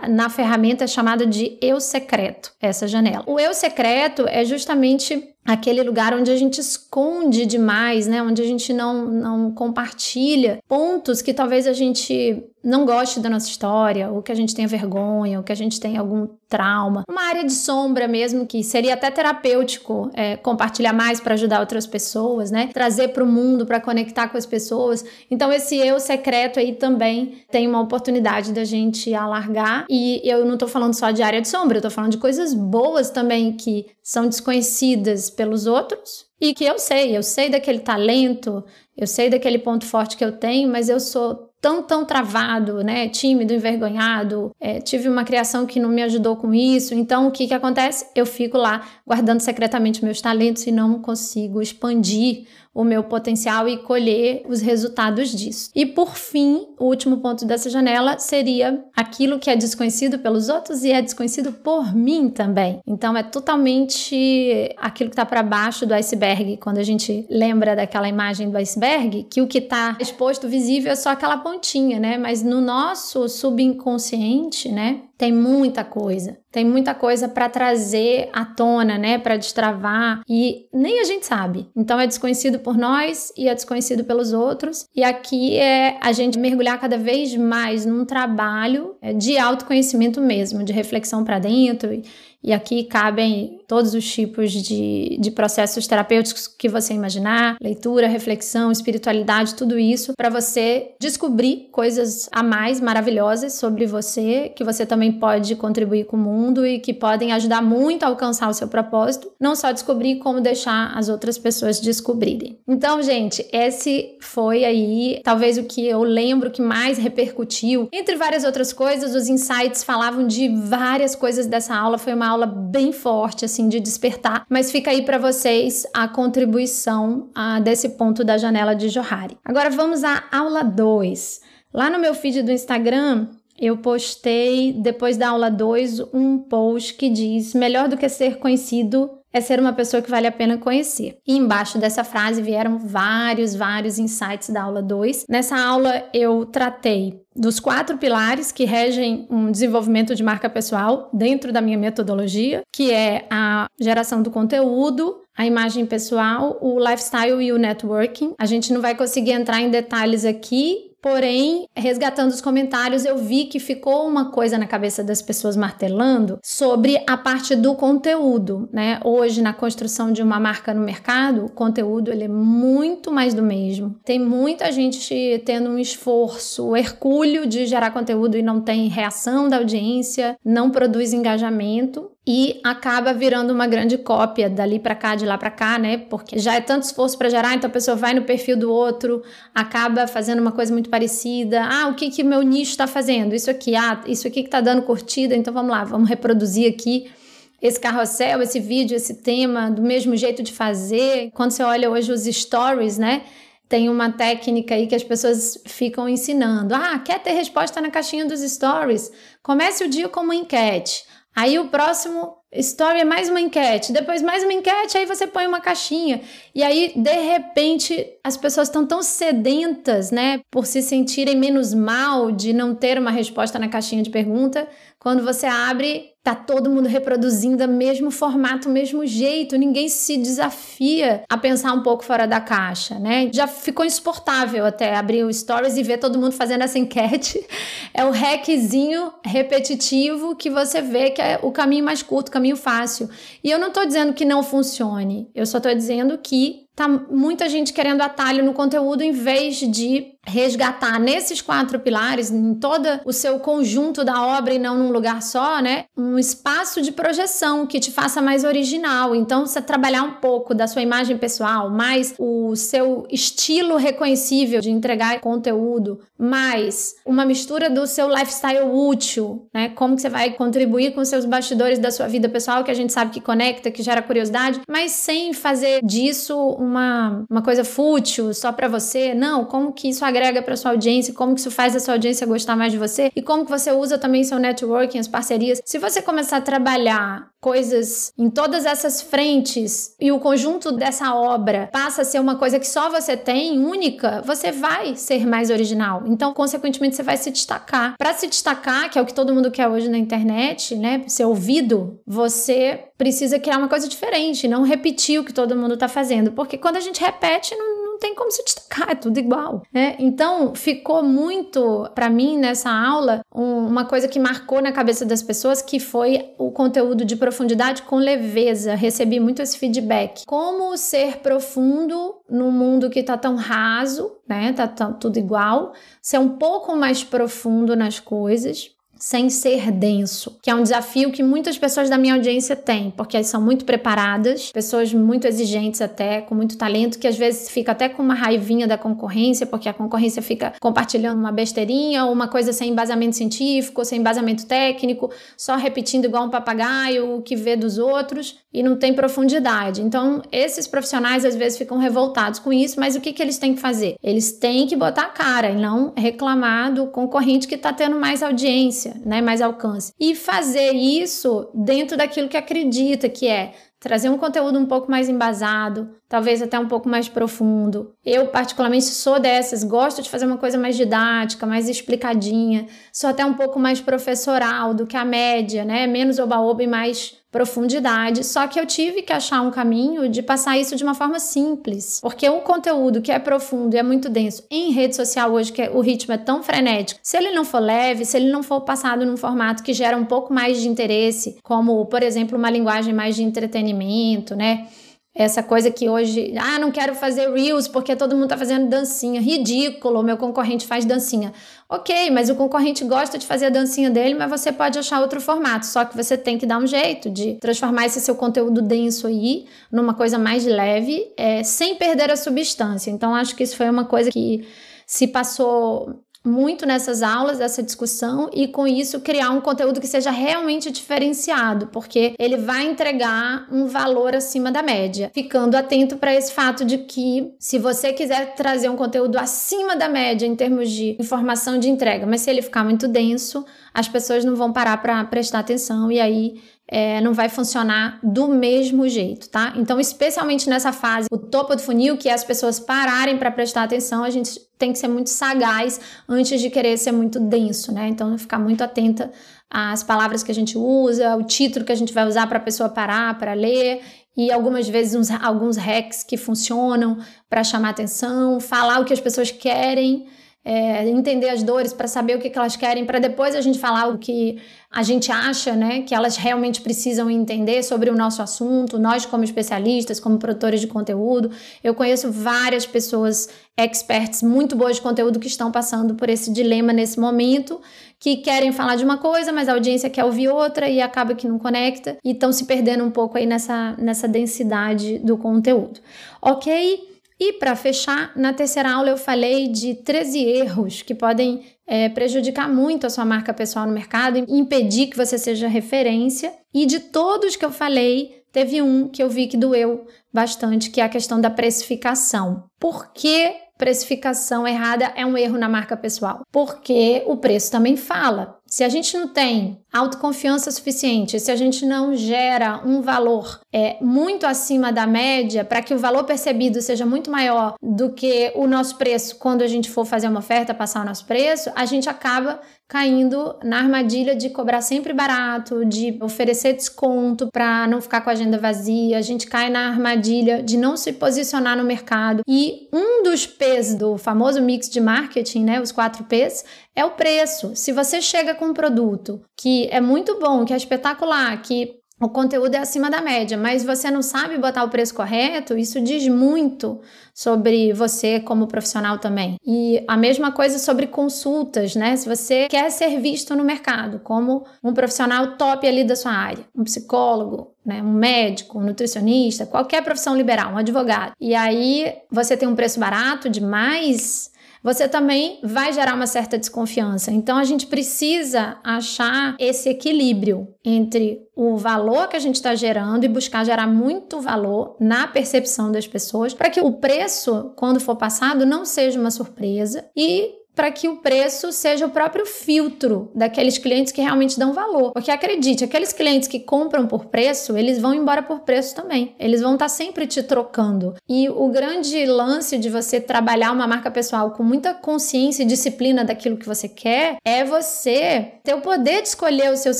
na 0.10 0.28
ferramenta 0.28 0.88
chamada 0.88 1.26
de 1.26 1.58
eu 1.62 1.80
secreto, 1.80 2.52
essa 2.60 2.88
janela. 2.88 3.24
O 3.28 3.40
eu 3.40 3.54
secreto 3.54 4.26
é 4.28 4.44
justamente 4.44 5.32
aquele 5.46 5.82
lugar 5.82 6.14
onde 6.14 6.30
a 6.30 6.36
gente 6.36 6.60
esconde 6.60 7.46
demais, 7.46 8.08
né? 8.08 8.22
Onde 8.22 8.42
a 8.42 8.46
gente 8.46 8.74
não, 8.74 9.06
não 9.06 9.52
compartilha 9.52 10.60
pontos 10.68 11.22
que 11.22 11.34
talvez 11.34 11.68
a 11.68 11.74
gente 11.74 12.44
não 12.64 12.86
goste 12.86 13.20
da 13.20 13.28
nossa 13.28 13.50
história, 13.50 14.12
ou 14.12 14.22
que 14.22 14.32
a 14.32 14.36
gente 14.36 14.54
tenha 14.54 14.68
vergonha, 14.68 15.40
ou 15.40 15.44
que 15.44 15.52
a 15.52 15.56
gente 15.56 15.80
tenha 15.80 16.00
algum 16.00 16.28
trauma. 16.48 17.04
Uma 17.10 17.24
área 17.24 17.44
de 17.44 17.54
sombra 17.54 18.08
mesmo 18.08 18.46
que 18.46 18.64
seria 18.64 18.94
até 18.94 19.10
terapêutico 19.10 20.12
é, 20.14 20.38
compartilhar 20.38 20.94
mais 20.94 21.20
para 21.20 21.34
ajudar 21.34 21.60
outras 21.60 21.88
pessoas, 21.88 22.52
né? 22.52 22.70
Trazer 22.72 23.08
para 23.08 23.24
o 23.24 23.28
mundo, 23.28 23.66
para 23.66 23.80
conectar 23.80 24.28
com 24.28 24.38
as 24.38 24.46
pessoas. 24.46 25.04
Então 25.30 25.52
esse 25.52 25.76
eu 25.76 26.00
secreto 26.00 26.60
aí 26.60 26.74
também 26.74 27.11
tem 27.50 27.68
uma 27.68 27.82
oportunidade 27.82 28.54
da 28.54 28.64
gente 28.64 29.14
alargar. 29.14 29.86
E 29.90 30.22
eu 30.24 30.46
não 30.46 30.54
estou 30.54 30.68
falando 30.68 30.94
só 30.94 31.12
de 31.12 31.22
área 31.22 31.42
de 31.42 31.48
sombra, 31.48 31.78
eu 31.78 31.80
estou 31.80 31.92
falando 31.92 32.12
de 32.12 32.18
coisas 32.18 32.54
boas 32.54 33.10
também 33.10 33.54
que 33.54 33.88
são 34.02 34.28
desconhecidas 34.28 35.30
pelos 35.30 35.66
outros 35.66 36.26
e 36.42 36.56
que 36.56 36.66
eu 36.66 36.80
sei, 36.80 37.16
eu 37.16 37.22
sei 37.22 37.50
daquele 37.50 37.80
talento, 37.80 38.64
eu 38.98 39.06
sei 39.06 39.30
daquele 39.30 39.60
ponto 39.60 39.86
forte 39.86 40.18
que 40.18 40.26
eu 40.26 40.32
tenho, 40.32 40.68
mas 40.70 40.90
eu 40.90 41.00
sou 41.00 41.52
tão, 41.62 41.84
tão 41.84 42.04
travado, 42.04 42.84
né? 42.84 43.08
Tímido, 43.08 43.54
envergonhado. 43.54 44.50
É, 44.60 44.80
tive 44.80 45.08
uma 45.08 45.24
criação 45.24 45.68
que 45.68 45.80
não 45.80 45.90
me 45.90 46.02
ajudou 46.02 46.36
com 46.36 46.54
isso. 46.54 46.96
Então, 46.96 47.28
o 47.28 47.32
que, 47.32 47.48
que 47.48 47.54
acontece? 47.54 48.08
Eu 48.16 48.26
fico 48.26 48.58
lá 48.58 48.82
guardando 49.06 49.40
secretamente 49.40 50.04
meus 50.04 50.20
talentos 50.20 50.66
e 50.66 50.72
não 50.72 51.00
consigo 51.00 51.62
expandir 51.62 52.48
o 52.74 52.84
meu 52.84 53.04
potencial 53.04 53.68
e 53.68 53.78
colher 53.78 54.44
os 54.48 54.62
resultados 54.62 55.32
disso. 55.32 55.70
E 55.76 55.86
por 55.86 56.16
fim, 56.16 56.66
o 56.80 56.86
último 56.86 57.18
ponto 57.18 57.46
dessa 57.46 57.70
janela 57.70 58.18
seria 58.18 58.84
aquilo 58.96 59.40
que 59.40 59.50
é 59.50 59.56
desconhecido 59.56 60.20
pelos 60.20 60.50
outros 60.50 60.84
e 60.84 60.92
é 60.92 61.02
desconhecido 61.02 61.52
por 61.52 61.94
mim 61.94 62.30
também. 62.30 62.80
Então 62.88 63.16
é 63.16 63.24
totalmente 63.24 64.74
aquilo 64.78 65.10
que 65.10 65.14
está 65.14 65.26
para 65.26 65.44
baixo 65.44 65.86
do 65.86 65.94
iceberg. 65.94 66.58
Quando 66.58 66.78
a 66.78 66.84
gente 66.84 67.26
lembra 67.30 67.76
daquela 67.76 68.08
imagem 68.08 68.50
do 68.50 68.58
iceberg, 68.58 69.28
que 69.30 69.42
o 69.42 69.48
que 69.48 69.58
está 69.58 69.98
exposto 70.00 70.48
visível 70.48 70.92
é 70.92 70.96
só 70.96 71.10
aquela 71.10 71.38
pontinha, 71.38 72.00
né? 72.00 72.18
Mas 72.18 72.42
no 72.42 72.62
nosso 72.62 73.28
subconsciente, 73.28 74.70
né? 74.70 75.02
Tem 75.22 75.32
muita 75.32 75.84
coisa, 75.84 76.40
tem 76.52 76.66
muita 76.66 76.96
coisa 76.96 77.30
para 77.30 77.48
trazer 77.48 78.28
à 78.34 78.44
tona, 78.44 78.98
né, 78.98 79.20
para 79.20 79.38
destravar 79.38 80.24
e 80.28 80.66
nem 80.74 81.00
a 81.00 81.04
gente 81.04 81.28
sabe. 81.28 81.70
Então 81.76 82.00
é 82.00 82.08
desconhecido 82.08 82.58
por 82.58 82.76
nós 82.76 83.32
e 83.38 83.48
é 83.48 83.54
desconhecido 83.54 84.04
pelos 84.04 84.34
outros. 84.34 84.88
E 84.96 85.04
aqui 85.04 85.58
é 85.58 85.96
a 86.02 86.12
gente 86.12 86.40
mergulhar 86.40 86.80
cada 86.82 86.98
vez 86.98 87.36
mais 87.36 87.86
num 87.86 88.04
trabalho 88.04 88.96
é, 89.00 89.14
de 89.14 89.38
autoconhecimento 89.38 90.20
mesmo, 90.20 90.64
de 90.64 90.74
reflexão 90.74 91.24
para 91.24 91.38
dentro 91.38 92.02
e 92.44 92.52
aqui 92.54 92.84
cabem 92.84 93.60
todos 93.68 93.94
os 93.94 94.10
tipos 94.10 94.52
de, 94.52 95.18
de 95.20 95.32
processos 95.32 95.86
terapêuticos 95.88 96.48
que 96.48 96.68
você 96.68 96.94
imaginar: 96.94 97.56
leitura, 97.62 98.08
reflexão, 98.08 98.72
espiritualidade, 98.72 99.56
tudo 99.56 99.78
isso, 99.78 100.14
para 100.18 100.30
você 100.30 100.92
descobrir 101.00 101.70
coisas 101.72 102.28
a 102.32 102.42
mais 102.42 102.82
maravilhosas 102.82 103.54
sobre 103.54 103.86
você, 103.86 104.52
que 104.56 104.64
você 104.64 104.86
também 104.86 105.12
pode 105.12 105.56
contribuir 105.56 106.06
com 106.06 106.18
o 106.18 106.20
mundo 106.20 106.66
e 106.66 106.80
que 106.80 106.94
podem 106.94 107.32
ajudar 107.32 107.62
muito 107.62 108.04
a 108.04 108.08
alcançar 108.08 108.50
o 108.50 108.54
seu 108.54 108.68
propósito. 108.68 109.32
Não 109.40 109.56
só 109.56 109.72
descobrir, 109.72 110.18
como 110.18 110.42
deixar 110.42 110.98
as 110.98 111.10
outras 111.10 111.38
pessoas 111.38 111.80
descobrirem. 111.80 112.60
Então, 112.68 113.02
gente, 113.02 113.46
esse 113.52 114.18
foi 114.20 114.66
aí 114.66 115.22
talvez 115.24 115.58
o 115.58 115.64
que 115.64 115.86
eu 115.86 116.04
lembro 116.04 116.52
que 116.52 116.62
mais 116.62 116.98
repercutiu. 116.98 117.88
Entre 117.92 118.16
várias 118.16 118.44
outras 118.44 118.74
coisas, 118.74 119.16
os 119.16 119.30
insights 119.30 119.84
falavam 119.84 120.26
de 120.26 120.50
várias 120.50 121.16
coisas 121.16 121.46
dessa 121.46 121.76
aula. 121.76 121.98
Foi 121.98 122.14
uma 122.14 122.31
aula 122.32 122.46
bem 122.46 122.92
forte, 122.92 123.46
assim, 123.46 123.70
de 123.70 123.80
despertar, 123.80 124.46
mas 124.50 124.72
fica 124.72 124.92
aí 124.92 125.04
para 125.04 125.18
vocês 125.18 125.86
a 125.94 126.08
contribuição 126.08 127.30
a, 127.36 127.60
desse 127.60 127.90
ponto 127.90 128.24
da 128.24 128.38
janela 128.38 128.74
de 128.74 128.90
Johari. 128.90 129.38
Agora 129.46 129.70
vamos 129.70 130.04
à 130.04 130.24
aula 130.32 130.64
2. 130.64 131.42
Lá 131.74 131.90
no 131.90 132.00
meu 132.00 132.14
feed 132.14 132.42
do 132.42 132.52
Instagram, 132.52 133.28
eu 133.60 133.78
postei, 133.78 134.74
depois 134.74 135.18
da 135.18 135.30
aula 135.30 135.50
2, 135.50 136.00
um 136.14 136.40
post 136.40 136.96
que 136.96 137.10
diz: 137.10 137.54
melhor 137.54 137.88
do 137.88 137.98
que 137.98 138.10
ser 138.10 138.38
conhecido 138.40 139.21
é 139.34 139.42
ser 139.42 139.60
uma 139.60 139.74
pessoa 139.74 140.02
que 140.02 140.10
vale 140.10 140.28
a 140.28 140.32
pena 140.32 140.58
conhecer. 140.58 141.18
E 141.26 141.36
embaixo 141.36 141.78
dessa 141.78 142.04
frase 142.04 142.42
vieram 142.42 142.78
vários, 142.78 143.56
vários 143.56 143.98
insights 143.98 144.50
da 144.50 144.64
aula 144.64 144.82
2. 144.82 145.26
Nessa 145.30 145.58
aula 145.58 146.04
eu 146.14 146.46
tratei 146.46 147.22
dos 147.36 147.60
quatro 147.60 147.98
pilares 147.98 148.52
que 148.52 148.66
regem 148.66 149.26
um 149.30 149.50
desenvolvimento 149.50 150.14
de 150.14 150.24
marca 150.24 150.50
pessoal 150.50 151.10
dentro 151.14 151.54
da 151.54 151.62
minha 151.62 151.78
metodologia, 151.78 152.62
que 152.72 152.92
é 152.92 153.26
a 153.30 153.68
geração 153.80 154.22
do 154.22 154.30
conteúdo, 154.30 155.22
a 155.38 155.46
imagem 155.46 155.86
pessoal, 155.86 156.58
o 156.62 156.78
lifestyle 156.80 157.42
e 157.42 157.52
o 157.52 157.58
networking. 157.58 158.34
A 158.38 158.46
gente 158.46 158.74
não 158.74 158.82
vai 158.82 158.96
conseguir 158.96 159.32
entrar 159.32 159.62
em 159.62 159.70
detalhes 159.70 160.26
aqui, 160.26 160.91
Porém, 161.02 161.68
resgatando 161.76 162.30
os 162.30 162.42
comentários, 162.42 163.06
eu 163.06 163.18
vi 163.18 163.46
que 163.46 163.60
ficou 163.60 164.08
uma 164.08 164.32
coisa 164.32 164.58
na 164.58 164.68
cabeça 164.68 165.04
das 165.04 165.22
pessoas 165.22 165.58
martelando 165.58 166.38
sobre 166.44 167.04
a 167.08 167.18
parte 167.18 167.56
do 167.56 167.74
conteúdo, 167.74 168.70
né? 168.72 169.00
Hoje, 169.04 169.42
na 169.42 169.52
construção 169.52 170.12
de 170.12 170.22
uma 170.22 170.40
marca 170.40 170.74
no 170.74 170.82
mercado, 170.82 171.46
o 171.46 171.50
conteúdo 171.50 172.12
ele 172.12 172.26
é 172.26 172.28
muito 172.28 173.12
mais 173.12 173.34
do 173.34 173.42
mesmo. 173.42 173.96
Tem 174.06 174.20
muita 174.20 174.72
gente 174.72 175.42
tendo 175.44 175.72
um 175.72 175.80
esforço 175.80 176.76
hercúleo 176.76 177.48
de 177.48 177.66
gerar 177.66 177.92
conteúdo 177.92 178.38
e 178.38 178.44
não 178.44 178.62
tem 178.62 178.88
reação 178.88 179.50
da 179.50 179.58
audiência, 179.58 180.38
não 180.46 180.70
produz 180.70 181.14
engajamento 181.14 182.12
e 182.26 182.62
acaba 182.64 183.14
virando 183.14 183.52
uma 183.52 183.66
grande 183.66 183.98
cópia 183.98 184.48
dali 184.48 184.80
para 184.80 184.94
cá, 184.94 185.16
de 185.16 185.26
lá 185.26 185.38
para 185.38 185.50
cá, 185.50 185.80
né? 185.80 185.98
Porque 185.98 186.38
já 186.38 186.56
é 186.56 186.62
tanto 186.62 186.84
esforço 186.84 187.18
para 187.18 187.30
gerar, 187.30 187.56
então 187.56 187.68
a 187.68 187.74
pessoa 187.74 187.98
vai 187.98 188.14
no 188.14 188.22
perfil 188.22 188.56
do 188.56 188.72
outro, 188.72 189.24
acaba 189.56 190.06
fazendo 190.06 190.40
uma 190.40 190.52
coisa 190.52 190.72
muito 190.72 190.90
parecida. 190.90 191.64
Ah, 191.64 191.88
o 191.88 191.96
que 191.96 192.12
que 192.12 192.24
meu 192.24 192.44
nicho 192.44 192.72
está 192.72 192.86
fazendo? 192.86 193.34
Isso 193.34 193.50
aqui, 193.50 193.76
ah, 193.76 194.02
isso 194.06 194.28
aqui 194.28 194.42
que 194.42 194.48
está 194.48 194.62
dando 194.62 194.84
curtida, 194.84 195.36
então 195.36 195.52
vamos 195.54 195.72
lá, 195.72 195.84
vamos 195.84 196.08
reproduzir 196.08 196.72
aqui 196.72 197.12
esse 197.60 197.80
carrossel, 197.80 198.42
esse 198.42 198.60
vídeo, 198.60 198.96
esse 198.96 199.16
tema, 199.16 199.70
do 199.70 199.82
mesmo 199.82 200.16
jeito 200.16 200.44
de 200.44 200.52
fazer. 200.52 201.32
Quando 201.34 201.52
você 201.52 201.64
olha 201.64 201.90
hoje 201.90 202.12
os 202.12 202.24
stories, 202.24 202.98
né? 202.98 203.24
tem 203.72 203.88
uma 203.88 204.12
técnica 204.12 204.76
aí 204.76 204.86
que 204.86 204.94
as 204.94 205.04
pessoas 205.04 205.58
ficam 205.66 206.10
ensinando. 206.10 206.76
Ah, 206.76 207.00
quer 207.00 207.20
ter 207.20 207.32
resposta 207.32 207.80
na 207.80 207.90
caixinha 207.90 208.26
dos 208.26 208.42
stories? 208.42 209.10
Comece 209.42 209.86
o 209.86 209.90
dia 209.90 210.10
com 210.10 210.20
uma 210.20 210.36
enquete. 210.36 211.06
Aí 211.36 211.58
o 211.58 211.70
próximo 211.70 212.38
story 212.54 213.00
é 213.00 213.06
mais 213.06 213.30
uma 213.30 213.40
enquete, 213.40 213.94
depois 213.94 214.22
mais 214.22 214.44
uma 214.44 214.52
enquete, 214.52 214.98
aí 214.98 215.06
você 215.06 215.26
põe 215.26 215.48
uma 215.48 215.62
caixinha. 215.62 216.22
E 216.54 216.62
aí, 216.62 216.92
de 216.96 217.14
repente, 217.14 218.06
as 218.22 218.36
pessoas 218.36 218.68
estão 218.68 218.86
tão 218.86 219.02
sedentas, 219.02 220.12
né, 220.12 220.42
por 220.52 220.66
se 220.66 220.82
sentirem 220.82 221.38
menos 221.38 221.74
mal 221.74 222.32
de 222.32 222.52
não 222.52 222.76
ter 222.76 223.00
uma 223.00 223.12
resposta 223.12 223.58
na 223.58 223.70
caixinha 223.70 224.04
de 224.04 224.10
pergunta, 224.10 224.68
quando 225.00 225.24
você 225.24 225.46
abre, 225.46 226.11
tá 226.24 226.36
todo 226.36 226.70
mundo 226.70 226.88
reproduzindo 226.88 227.64
o 227.64 227.68
mesmo 227.68 228.12
formato, 228.12 228.70
o 228.70 228.72
mesmo 228.72 229.06
jeito, 229.08 229.58
ninguém 229.58 229.90
se 229.90 230.18
desafia 230.18 231.24
a 231.28 231.36
pensar 231.36 231.74
um 231.74 231.82
pouco 231.82 232.04
fora 232.04 232.28
da 232.28 232.40
caixa, 232.40 233.00
né? 233.00 233.30
Já 233.34 233.48
ficou 233.48 233.84
insuportável 233.84 234.66
até 234.66 234.96
abrir 234.96 235.24
o 235.24 235.34
stories 235.34 235.78
e 235.78 235.84
ver 235.84 235.98
todo 235.98 236.20
mundo 236.20 236.34
fazendo 236.34 236.64
essa 236.64 236.78
enquete. 236.78 237.46
É 237.94 238.06
o 238.06 238.12
hackzinho 238.12 239.12
repetitivo 239.26 240.34
que 240.34 240.50
você 240.50 240.82
vê 240.82 241.10
que 241.10 241.22
é 241.22 241.38
o 241.44 241.52
caminho 241.52 241.84
mais 241.84 242.02
curto, 242.02 242.30
o 242.30 242.32
caminho 242.32 242.56
fácil. 242.56 243.10
E 243.44 243.52
eu 243.52 243.60
não 243.60 243.70
tô 243.70 243.84
dizendo 243.84 244.14
que 244.14 244.24
não 244.24 244.42
funcione, 244.42 245.30
eu 245.36 245.46
só 245.46 245.60
tô 245.60 245.74
dizendo 245.74 246.18
que 246.18 246.68
tá 246.76 246.88
muita 246.88 247.50
gente 247.50 247.74
querendo 247.74 248.02
atalho 248.02 248.44
no 248.44 248.54
conteúdo 248.54 249.02
em 249.02 249.12
vez 249.12 249.58
de 249.58 250.12
resgatar 250.26 251.00
nesses 251.00 251.42
quatro 251.42 251.80
pilares, 251.80 252.30
em 252.30 252.54
todo 252.54 252.88
o 253.06 253.12
seu 253.12 253.40
conjunto 253.40 254.04
da 254.04 254.38
obra 254.38 254.54
e 254.54 254.60
não 254.60 254.78
num 254.78 254.92
lugar 254.92 255.22
só, 255.22 255.60
né? 255.60 255.86
Um 255.98 256.20
espaço 256.20 256.82
de 256.82 256.92
projeção 256.92 257.66
que 257.66 257.80
te 257.80 257.92
faça 257.92 258.22
mais 258.22 258.44
original. 258.44 259.16
Então, 259.16 259.46
você 259.46 259.62
trabalhar 259.62 260.04
um 260.04 260.14
pouco 260.14 260.54
da 260.54 260.68
sua 260.68 260.82
imagem 260.82 261.18
pessoal, 261.18 261.72
mais 261.72 262.14
o 262.20 262.56
seu 262.56 263.06
estilo 263.10 263.78
reconhecível 263.78 264.62
de 264.62 264.70
entregar 264.70 265.20
conteúdo, 265.22 266.00
mais 266.18 266.96
uma 267.04 267.26
mistura 267.26 267.70
do 267.70 267.88
seu 267.88 268.08
lifestyle 268.08 268.64
útil, 268.64 269.48
né? 269.54 269.70
Como 269.70 269.96
que 269.96 270.04
você 270.04 270.10
vai 270.10 270.32
contribuir 270.34 270.94
com 270.94 271.04
seus 271.04 271.26
bastidores 271.26 271.80
da 271.80 271.90
sua 271.90 272.08
vida 272.08 272.30
pessoal, 272.30 272.64
que 272.64 272.72
a 272.72 272.76
gente 272.76 272.94
sabe 272.94 273.12
que 273.12 273.22
conecta, 273.22 273.72
que 273.72 273.82
gera 273.82 274.04
curiosidade, 274.04 274.62
mas 274.70 274.92
sem 274.92 275.34
fazer 275.34 275.82
disso 275.84 276.36
uma, 276.64 277.26
uma 277.30 277.42
coisa 277.42 277.64
fútil 277.64 278.34
só 278.34 278.52
para 278.52 278.68
você. 278.68 279.14
Não, 279.14 279.46
como 279.46 279.74
que 279.74 279.90
isso 279.90 280.06
agrega 280.06 280.42
para 280.42 280.56
sua 280.56 280.72
audiência, 280.72 281.14
como 281.14 281.34
que 281.34 281.40
isso 281.40 281.52
faz 281.52 281.76
a 281.76 281.80
sua 281.80 281.96
audiência 281.96 282.28
gostar 282.28 282.56
mais 282.56 282.72
de 282.72 282.78
você 282.78 283.12
e 283.16 283.22
como 283.22 283.46
que 283.46 283.52
você 283.52 283.72
usa 283.72 283.98
também 283.98 284.24
seu 284.24 284.40
networking, 284.40 285.00
as 285.00 285.08
parcerias. 285.08 285.62
Se 285.66 285.80
você 285.80 286.02
começar 286.02 286.38
a 286.38 286.42
trabalhar 286.42 287.31
coisas 287.42 288.14
em 288.18 288.30
todas 288.30 288.66
essas 288.66 289.02
frentes 289.02 289.96
e 290.00 290.12
o 290.12 290.20
conjunto 290.20 290.72
dessa 290.72 291.16
obra 291.16 291.70
passa 291.74 292.04
a 292.04 292.06
ser 292.06 292.20
uma 292.20 292.36
coisa 292.36 292.60
que 292.60 292.68
só 292.68 292.90
você 292.90 293.18
tem, 293.18 293.60
única, 293.60 294.22
você 294.24 294.52
vai 294.52 294.96
ser 294.96 295.26
mais 295.26 295.50
original. 295.50 296.04
Então, 296.06 296.34
consequentemente, 296.34 296.96
você 296.96 297.04
vai 297.04 297.18
se 297.18 297.32
destacar. 297.32 297.96
Para 297.98 298.14
se 298.14 298.28
destacar, 298.28 298.90
que 298.90 299.00
é 299.00 299.02
o 299.02 299.06
que 299.06 299.14
todo 299.14 299.34
mundo 299.34 299.50
quer 299.50 299.68
hoje 299.68 299.90
na 299.90 299.98
internet, 299.98 300.76
né, 300.76 301.04
ser 301.08 301.26
ouvido, 301.26 302.00
você 302.06 302.86
precisa 302.98 303.40
criar 303.40 303.58
uma 303.58 303.68
coisa 303.68 303.88
diferente, 303.88 304.48
não 304.48 304.62
repetir 304.62 305.20
o 305.20 305.24
que 305.24 305.34
todo 305.34 305.56
mundo 305.56 305.74
está 305.74 305.88
fazendo, 305.88 306.32
porque 306.34 306.58
quando 306.58 306.78
a 306.78 306.82
gente 306.82 307.02
repete, 307.02 307.56
não, 307.56 307.81
tem 308.02 308.16
como 308.16 308.32
se 308.32 308.44
destacar, 308.44 308.90
é 308.90 308.96
tudo 308.96 309.20
igual, 309.20 309.62
né? 309.72 309.96
Então, 310.00 310.56
ficou 310.56 311.04
muito 311.04 311.88
para 311.94 312.10
mim 312.10 312.36
nessa 312.36 312.72
aula 312.72 313.22
um, 313.34 313.68
uma 313.68 313.86
coisa 313.86 314.08
que 314.08 314.20
marcou 314.20 314.60
na 314.60 314.72
cabeça 314.72 315.06
das 315.06 315.22
pessoas 315.22 315.62
que 315.62 315.80
foi 315.80 316.34
o 316.40 316.52
conteúdo 316.52 317.06
de 317.06 317.16
profundidade 317.16 317.84
com 317.84 317.98
leveza. 317.98 318.74
Recebi 318.74 319.20
muito 319.20 319.44
esse 319.44 319.58
feedback. 319.58 320.26
Como 320.26 320.76
ser 320.76 321.18
profundo 321.20 322.16
num 322.28 322.52
mundo 322.52 322.90
que 322.90 323.04
tá 323.04 323.16
tão 323.16 323.36
raso, 323.36 324.18
né? 324.28 324.52
Tá 324.52 324.68
tudo 324.68 325.20
igual, 325.20 325.74
ser 326.02 326.18
um 326.18 326.30
pouco 326.30 326.76
mais 326.76 327.04
profundo 327.04 327.76
nas 327.76 328.00
coisas 328.00 328.72
sem 329.02 329.32
ser 329.32 329.72
denso, 329.72 330.38
que 330.44 330.50
é 330.50 330.54
um 330.54 330.62
desafio 330.62 331.12
que 331.12 331.24
muitas 331.24 331.58
pessoas 331.58 331.90
da 331.90 331.98
minha 331.98 332.14
audiência 332.14 332.56
têm, 332.56 332.92
porque 332.92 333.18
elas 333.18 333.28
são 333.28 333.42
muito 333.42 333.66
preparadas, 333.66 334.52
pessoas 334.52 334.94
muito 334.94 335.26
exigentes 335.26 335.82
até, 335.82 336.22
com 336.22 336.36
muito 336.36 336.56
talento, 336.56 337.00
que 337.00 337.08
às 337.08 337.18
vezes 337.18 337.50
fica 337.50 337.72
até 337.72 337.90
com 337.90 338.04
uma 338.04 338.14
raivinha 338.14 338.68
da 338.68 338.78
concorrência, 338.78 339.48
porque 339.48 339.68
a 339.68 339.74
concorrência 339.74 340.22
fica 340.22 340.54
compartilhando 340.62 341.18
uma 341.18 341.32
besteirinha 341.32 342.06
ou 342.06 342.14
uma 342.14 342.28
coisa 342.28 342.54
sem 342.54 342.70
embasamento 342.70 343.16
científico, 343.16 343.84
sem 343.84 344.00
embasamento 344.00 344.46
técnico, 344.46 345.10
só 345.36 345.56
repetindo 345.56 346.06
igual 346.06 346.26
um 346.26 346.30
papagaio 346.30 347.16
o 347.16 347.24
que 347.24 347.36
vê 347.36 347.56
dos 347.56 347.80
outros 347.80 348.40
e 348.54 348.62
não 348.62 348.76
tem 348.76 348.94
profundidade. 348.94 349.82
Então, 349.82 350.22
esses 350.32 350.68
profissionais 350.68 351.26
às 351.26 351.36
vezes 351.36 351.58
ficam 351.58 351.78
revoltados 351.78 352.40
com 352.40 352.52
isso, 352.52 352.80
mas 352.80 352.96
o 352.96 353.02
que, 353.02 353.14
que 353.14 353.22
eles 353.22 353.38
têm 353.38 353.56
que 353.56 353.62
fazer? 353.62 353.96
Eles 354.04 354.34
têm 354.34 354.68
que 354.68 354.76
botar 354.76 355.04
a 355.04 355.10
cara 355.10 355.52
e 355.52 355.56
não 355.56 355.94
reclamar 355.96 356.74
do 356.74 356.88
concorrente 356.88 357.48
que 357.48 357.56
está 357.56 357.74
tendo 357.74 358.00
mais 358.00 358.22
audiência, 358.22 358.91
né, 359.06 359.22
mais 359.22 359.42
alcance. 359.42 359.94
E 360.00 360.16
fazer 360.16 360.72
isso 360.74 361.50
dentro 361.54 361.98
daquilo 361.98 362.30
que 362.30 362.38
acredita, 362.38 363.10
que 363.10 363.28
é 363.28 363.54
trazer 363.80 364.10
um 364.10 364.18
conteúdo 364.18 364.60
um 364.60 364.66
pouco 364.66 364.90
mais 364.90 365.10
embasado, 365.10 365.96
talvez 366.12 366.42
até 366.42 366.60
um 366.60 366.68
pouco 366.68 366.90
mais 366.90 367.08
profundo. 367.08 367.94
Eu, 368.06 368.28
particularmente, 368.28 368.84
sou 368.84 369.18
dessas, 369.18 369.64
gosto 369.64 370.02
de 370.02 370.10
fazer 370.10 370.26
uma 370.26 370.38
coisa 370.38 370.58
mais 370.58 370.76
didática, 370.76 371.46
mais 371.46 371.70
explicadinha, 371.70 372.68
sou 372.92 373.10
até 373.10 373.26
um 373.26 373.34
pouco 373.34 373.58
mais 373.58 373.80
professoral 373.80 374.74
do 374.74 374.86
que 374.86 374.98
a 374.98 375.06
média, 375.06 375.64
né? 375.64 375.88
Menos 375.88 376.20
oba-oba 376.20 376.62
e 376.62 376.68
mais 376.68 377.16
profundidade, 377.32 378.26
só 378.26 378.46
que 378.46 378.60
eu 378.60 378.66
tive 378.66 379.04
que 379.04 379.14
achar 379.14 379.42
um 379.42 379.52
caminho 379.52 380.10
de 380.10 380.22
passar 380.22 380.58
isso 380.58 380.76
de 380.76 380.84
uma 380.84 380.94
forma 380.94 381.18
simples, 381.18 382.02
porque 382.02 382.30
um 382.30 382.42
conteúdo 382.42 383.02
que 383.02 383.10
é 383.10 383.18
profundo 383.18 383.74
e 383.74 383.78
é 383.78 383.84
muito 383.84 384.10
denso 384.10 384.44
em 384.52 384.74
rede 384.74 384.98
social 384.98 385.32
hoje, 385.32 385.54
que 385.54 385.62
é, 385.62 385.70
o 385.70 385.80
ritmo 385.80 386.14
é 386.14 386.18
tão 386.18 386.44
frenético, 386.44 387.00
se 387.02 387.16
ele 387.16 387.32
não 387.32 387.46
for 387.46 387.62
leve, 387.62 388.04
se 388.04 388.18
ele 388.18 388.30
não 388.30 388.44
for 388.44 388.60
passado 388.60 389.06
num 389.06 389.16
formato 389.16 389.64
que 389.64 389.74
gera 389.74 389.96
um 389.96 390.04
pouco 390.04 390.34
mais 390.34 390.60
de 390.60 390.68
interesse, 390.68 391.38
como, 391.42 391.86
por 391.86 392.04
exemplo, 392.04 392.38
uma 392.38 392.50
linguagem 392.50 392.94
mais 392.94 393.16
de 393.16 393.24
entretenimento, 393.24 394.36
né? 394.36 394.68
Essa 395.14 395.44
coisa 395.44 395.70
que 395.70 395.90
hoje, 395.90 396.34
ah, 396.38 396.58
não 396.58 396.72
quero 396.72 396.96
fazer 396.96 397.30
reels 397.34 397.68
porque 397.68 397.98
todo 397.98 398.16
mundo 398.16 398.30
tá 398.30 398.38
fazendo 398.38 398.70
dancinha. 398.70 399.20
Ridículo, 399.20 400.02
meu 400.02 400.16
concorrente 400.16 400.66
faz 400.66 400.86
dancinha. 400.86 401.34
Ok, 401.68 402.10
mas 402.12 402.30
o 402.30 402.36
concorrente 402.36 402.86
gosta 402.86 403.18
de 403.18 403.26
fazer 403.26 403.48
a 403.48 403.50
dancinha 403.50 403.90
dele, 403.90 404.14
mas 404.14 404.30
você 404.30 404.54
pode 404.54 404.80
achar 404.80 405.02
outro 405.02 405.20
formato. 405.20 405.66
Só 405.66 405.84
que 405.84 405.98
você 405.98 406.18
tem 406.18 406.38
que 406.38 406.46
dar 406.46 406.60
um 406.60 406.66
jeito 406.66 407.10
de 407.10 407.34
transformar 407.36 407.88
esse 407.88 408.00
seu 408.00 408.16
conteúdo 408.16 408.62
denso 408.62 409.06
aí 409.06 409.48
numa 409.70 409.94
coisa 409.94 410.18
mais 410.18 410.46
leve, 410.46 411.12
é, 411.18 411.44
sem 411.44 411.76
perder 411.76 412.10
a 412.10 412.16
substância. 412.16 412.90
Então, 412.90 413.14
acho 413.14 413.36
que 413.36 413.44
isso 413.44 413.58
foi 413.58 413.70
uma 413.70 413.84
coisa 413.84 414.10
que 414.10 414.48
se 414.88 415.08
passou 415.08 416.02
muito 416.24 416.66
nessas 416.66 417.02
aulas, 417.02 417.40
dessa 417.40 417.64
discussão, 417.64 418.30
e 418.32 418.48
com 418.48 418.68
isso 418.68 419.02
criar 419.02 419.32
um 419.32 419.42
conteúdo 419.42 419.82
que 419.82 419.88
seja 419.88 420.12
realmente 420.12 420.72
diferenciado, 420.72 421.68
porque 421.68 422.14
ele 422.20 422.38
vai 422.38 422.66
entregar 422.66 423.48
um 423.52 423.66
valor 423.66 424.16
acima 424.16 424.52
da 424.52 424.62
média. 424.62 425.10
Ficando 425.14 425.56
atento 425.56 425.98
para 425.98 426.14
esse 426.14 426.32
fato 426.32 426.64
de 426.64 426.80
que, 426.80 427.34
se 427.40 427.58
você 427.58 427.92
quiser 427.92 428.36
trazer 428.36 428.70
um 428.70 428.76
conteúdo 428.76 429.18
acima 429.18 429.76
da 429.76 429.90
média 429.90 430.28
em 430.28 430.36
termos 430.36 430.70
de 430.70 430.96
informação 431.00 431.60
de 431.60 431.70
entrega, 431.70 432.06
mas 432.06 432.22
se 432.22 432.30
ele 432.30 432.42
ficar 432.42 432.64
muito 432.64 432.88
denso, 432.88 433.44
as 433.74 433.88
pessoas 433.88 434.24
não 434.24 434.36
vão 434.36 434.54
parar 434.54 434.78
para 434.78 435.04
prestar 435.06 435.40
atenção 435.40 435.92
e 435.92 436.00
aí 436.00 436.42
é, 436.74 437.02
não 437.02 437.14
vai 437.14 437.28
funcionar 437.28 438.00
do 438.02 438.30
mesmo 438.30 438.88
jeito, 438.88 439.28
tá? 439.28 439.54
Então, 439.58 439.78
especialmente 439.78 440.50
nessa 440.50 440.72
fase, 440.72 441.10
o 441.12 441.18
topo 441.18 441.54
do 441.54 441.62
funil, 441.62 441.98
que 441.98 442.08
é 442.08 442.14
as 442.14 442.24
pessoas 442.24 442.62
pararem 442.62 443.18
para 443.18 443.30
prestar 443.30 443.64
atenção, 443.64 444.06
a 444.06 444.10
gente 444.10 444.40
tem 444.58 444.72
que 444.72 444.80
ser 444.80 444.88
muito 444.88 445.10
sagaz 445.10 445.82
antes 446.08 446.40
de 446.40 446.50
querer 446.50 446.78
ser 446.78 446.94
muito 446.94 447.20
denso, 447.20 447.74
né? 447.74 447.90
Então, 447.90 448.18
ficar 448.18 448.40
muito 448.40 448.64
atenta 448.64 449.12
às 449.50 449.84
palavras 449.84 450.24
que 450.24 450.32
a 450.32 450.36
gente 450.36 450.58
usa, 450.58 451.18
o 451.18 451.24
título 451.24 451.66
que 451.66 451.74
a 451.74 451.76
gente 451.76 451.94
vai 451.94 452.08
usar 452.08 452.26
para 452.28 452.38
a 452.38 452.42
pessoa 452.42 452.70
parar 452.70 453.18
para 453.20 453.34
ler 453.34 453.82
e 454.16 454.32
algumas 454.32 454.70
vezes 454.70 454.96
uns, 454.96 455.12
alguns 455.12 455.58
hacks 455.58 456.04
que 456.04 456.16
funcionam 456.16 456.98
para 457.30 457.44
chamar 457.44 457.72
atenção, 457.72 458.40
falar 458.40 458.80
o 458.80 458.86
que 458.86 458.94
as 458.94 459.00
pessoas 459.02 459.30
querem 459.30 460.08
é, 460.44 460.88
entender 460.90 461.30
as 461.30 461.44
dores 461.44 461.72
para 461.72 461.88
saber 461.88 462.18
o 462.18 462.20
que, 462.20 462.30
que 462.30 462.38
elas 462.38 462.56
querem, 462.56 462.86
para 462.86 462.98
depois 462.98 463.36
a 463.36 463.42
gente 463.42 463.60
falar 463.60 463.88
o 463.88 464.00
que 464.00 464.42
a 464.72 464.82
gente 464.82 465.12
acha 465.12 465.54
né, 465.54 465.82
que 465.82 465.94
elas 465.94 466.18
realmente 466.18 466.62
precisam 466.62 467.10
entender 467.12 467.62
sobre 467.62 467.90
o 467.90 467.96
nosso 467.96 468.22
assunto, 468.22 468.80
nós, 468.80 469.06
como 469.06 469.24
especialistas, 469.24 470.00
como 470.00 470.18
produtores 470.18 470.60
de 470.60 470.68
conteúdo. 470.68 471.30
Eu 471.64 471.76
conheço 471.76 472.12
várias 472.12 472.66
pessoas 472.66 473.30
experts 473.56 474.24
muito 474.24 474.56
boas 474.56 474.78
de 474.78 474.82
conteúdo 474.82 475.20
que 475.20 475.28
estão 475.28 475.52
passando 475.52 475.94
por 475.94 476.10
esse 476.10 476.32
dilema 476.32 476.74
nesse 476.74 477.00
momento, 477.00 477.62
que 478.00 478.18
querem 478.18 478.52
falar 478.52 478.78
de 478.78 478.84
uma 478.84 478.98
coisa, 478.98 479.32
mas 479.32 479.48
a 479.48 479.54
audiência 479.54 479.90
quer 479.90 480.06
ouvir 480.06 480.30
outra 480.30 480.68
e 480.68 480.82
acaba 480.82 481.14
que 481.14 481.28
não 481.28 481.38
conecta 481.38 481.98
e 482.04 482.12
estão 482.12 482.32
se 482.32 482.46
perdendo 482.46 482.84
um 482.84 482.90
pouco 482.90 483.18
aí 483.18 483.28
nessa, 483.28 483.76
nessa 483.78 484.08
densidade 484.08 484.98
do 485.00 485.18
conteúdo. 485.18 485.80
Ok? 486.20 486.91
E 487.24 487.34
para 487.34 487.56
fechar, 487.56 488.12
na 488.16 488.34
terceira 488.34 488.72
aula 488.72 488.90
eu 488.90 488.98
falei 488.98 489.48
de 489.48 489.76
13 489.76 490.26
erros 490.26 490.82
que 490.82 490.96
podem 490.96 491.46
é, 491.68 491.88
prejudicar 491.88 492.50
muito 492.50 492.88
a 492.88 492.90
sua 492.90 493.06
marca 493.06 493.32
pessoal 493.32 493.68
no 493.68 493.72
mercado, 493.72 494.18
impedir 494.28 494.88
que 494.88 494.98
você 494.98 495.20
seja 495.20 495.48
referência. 495.48 496.34
E 496.52 496.66
de 496.66 496.80
todos 496.80 497.36
que 497.36 497.46
eu 497.46 497.52
falei, 497.52 498.24
teve 498.32 498.60
um 498.60 498.90
que 498.90 499.04
eu 499.04 499.08
vi 499.08 499.28
que 499.28 499.38
doeu 499.38 499.86
bastante, 500.12 500.72
que 500.72 500.82
é 500.82 500.84
a 500.84 500.90
questão 500.90 501.22
da 501.22 501.30
precificação. 501.30 502.46
Por 502.60 502.92
que 502.92 503.36
precificação 503.56 504.48
errada 504.48 504.92
é 504.96 505.06
um 505.06 505.16
erro 505.16 505.38
na 505.38 505.48
marca 505.48 505.78
pessoal, 505.78 506.24
porque 506.32 507.04
o 507.06 507.18
preço 507.18 507.52
também 507.52 507.78
fala. 507.78 508.40
Se 508.48 508.64
a 508.64 508.70
gente 508.70 508.98
não 508.98 509.08
tem 509.08 509.61
autoconfiança 509.72 510.52
suficiente, 510.52 511.20
se 511.20 511.32
a 511.32 511.36
gente 511.36 511.66
não 511.66 511.96
gera 511.96 512.62
um 512.66 512.82
valor 512.82 513.40
é, 513.54 513.78
muito 513.82 514.26
acima 514.26 514.72
da 514.72 514.86
média, 514.86 515.46
para 515.46 515.62
que 515.62 515.74
o 515.74 515.80
valor 515.80 516.04
percebido 516.04 516.62
seja 516.62 516.86
muito 516.86 517.10
maior 517.10 517.56
do 517.62 517.92
que 517.92 518.32
o 518.36 518.48
nosso 518.48 518.78
preço 518.78 519.18
quando 519.18 519.42
a 519.42 519.48
gente 519.48 519.70
for 519.70 519.86
fazer 519.86 520.08
uma 520.08 520.20
oferta, 520.20 520.54
passar 520.54 520.82
o 520.82 520.86
nosso 520.86 521.06
preço, 521.06 521.50
a 521.56 521.66
gente 521.66 521.90
acaba 521.90 522.42
caindo 522.72 523.36
na 523.44 523.58
armadilha 523.58 524.16
de 524.16 524.30
cobrar 524.30 524.62
sempre 524.62 524.94
barato, 524.94 525.66
de 525.66 525.98
oferecer 526.02 526.54
desconto 526.54 527.28
para 527.30 527.68
não 527.68 527.82
ficar 527.82 528.00
com 528.00 528.10
a 528.10 528.14
agenda 528.14 528.38
vazia. 528.38 528.98
A 528.98 529.02
gente 529.02 529.28
cai 529.28 529.50
na 529.50 529.68
armadilha 529.68 530.42
de 530.42 530.56
não 530.56 530.78
se 530.78 530.94
posicionar 530.94 531.58
no 531.58 531.66
mercado. 531.66 532.22
E 532.26 532.70
um 532.72 533.04
dos 533.04 533.28
P's 533.28 533.76
do 533.76 533.98
famoso 533.98 534.42
mix 534.42 534.70
de 534.70 534.80
marketing, 534.80 535.44
né, 535.44 535.60
os 535.60 535.74
quatro 535.74 536.06
P's, 536.06 536.46
é 536.74 536.86
o 536.86 536.92
preço. 536.92 537.52
Se 537.56 537.74
você 537.74 538.02
chega 538.02 538.34
com 538.34 538.46
um 538.46 538.54
produto 538.54 539.22
que 539.38 539.61
é 539.70 539.82
muito 539.82 540.20
bom, 540.20 540.46
que 540.46 540.54
é 540.54 540.58
espetacular, 540.58 541.42
que 541.42 541.82
o 542.02 542.10
conteúdo 542.10 542.56
é 542.56 542.58
acima 542.58 542.90
da 542.90 543.00
média, 543.00 543.38
mas 543.38 543.64
você 543.64 543.92
não 543.92 544.02
sabe 544.02 544.36
botar 544.40 544.64
o 544.64 544.70
preço 544.70 544.96
correto, 544.96 545.56
isso 545.56 545.80
diz 545.80 546.08
muito 546.08 546.82
sobre 547.14 547.72
você 547.74 548.20
como 548.20 548.48
profissional 548.48 548.98
também. 548.98 549.36
E 549.46 549.84
a 549.88 549.96
mesma 549.96 550.32
coisa 550.32 550.58
sobre 550.58 550.88
consultas, 550.88 551.76
né? 551.76 551.96
Se 551.96 552.10
você 552.10 552.48
quer 552.48 552.72
ser 552.72 553.00
visto 553.00 553.36
no 553.36 553.44
mercado 553.44 554.00
como 554.00 554.44
um 554.64 554.74
profissional 554.74 555.38
top 555.38 555.68
ali 555.68 555.84
da 555.84 555.96
sua 555.96 556.12
área, 556.12 556.44
um 556.56 556.64
psicólogo, 556.64 557.54
né, 557.64 557.84
um 557.84 557.94
médico, 557.94 558.58
um 558.58 558.64
nutricionista, 558.64 559.46
qualquer 559.46 559.84
profissão 559.84 560.16
liberal, 560.16 560.54
um 560.54 560.58
advogado. 560.58 561.12
E 561.20 561.36
aí 561.36 561.94
você 562.10 562.36
tem 562.36 562.48
um 562.48 562.56
preço 562.56 562.80
barato 562.80 563.30
demais, 563.30 564.31
você 564.64 564.88
também 564.88 565.40
vai 565.44 565.74
gerar 565.74 565.96
uma 565.96 566.08
certa 566.08 566.38
desconfiança. 566.38 567.12
Então 567.12 567.38
a 567.38 567.44
gente 567.44 567.68
precisa 567.68 568.58
achar 568.64 569.36
esse 569.40 569.70
equilíbrio 569.70 570.48
entre 570.64 571.20
o 571.36 571.58
valor 571.58 572.08
que 572.08 572.16
a 572.16 572.20
gente 572.20 572.36
está 572.36 572.54
gerando 572.54 573.04
e 573.04 573.10
buscar 573.10 573.44
gerar 573.46 573.68
muito 573.68 574.22
valor 574.22 574.76
na 574.80 575.08
percepção 575.08 575.72
das 575.72 575.88
pessoas 575.88 576.34
para 576.34 576.50
que 576.50 576.62
o 576.62 576.74
preço, 576.74 577.54
quando 577.56 577.80
for 577.80 577.96
passado, 577.96 578.46
não 578.46 578.66
seja 578.66 579.00
uma 579.00 579.12
surpresa 579.12 579.86
e 579.96 580.41
para 580.56 580.72
que 580.72 580.88
o 580.88 580.98
preço 580.98 581.52
seja 581.52 581.86
o 581.86 581.90
próprio 581.92 582.26
filtro 582.26 583.12
daqueles 583.16 583.58
clientes 583.58 583.92
que 583.92 584.02
realmente 584.02 584.38
dão 584.38 584.54
valor. 584.54 584.92
Porque 584.92 585.12
acredite, 585.12 585.64
aqueles 585.64 585.94
clientes 585.94 586.28
que 586.28 586.40
compram 586.40 586.88
por 586.88 587.06
preço, 587.06 587.58
eles 587.58 587.80
vão 587.80 587.94
embora 587.94 588.22
por 588.22 588.42
preço 588.42 588.76
também. 588.76 589.16
Eles 589.20 589.42
vão 589.42 589.54
estar 589.54 589.66
tá 589.66 589.70
sempre 589.70 590.06
te 590.08 590.22
trocando. 590.24 590.96
E 591.08 591.30
o 591.30 591.50
grande 591.50 592.06
lance 592.06 592.58
de 592.58 592.70
você 592.70 593.00
trabalhar 593.00 593.52
uma 593.52 593.68
marca 593.68 593.90
pessoal 593.90 594.32
com 594.32 594.44
muita 594.44 594.74
consciência 594.74 595.44
e 595.44 595.46
disciplina 595.46 596.04
daquilo 596.04 596.38
que 596.38 596.48
você 596.48 596.68
quer 596.68 597.18
é 597.26 597.44
você 597.44 598.34
ter 598.44 598.54
o 598.54 598.62
poder 598.62 599.02
de 599.02 599.10
escolher 599.10 599.52
os 599.52 599.60
seus 599.60 599.80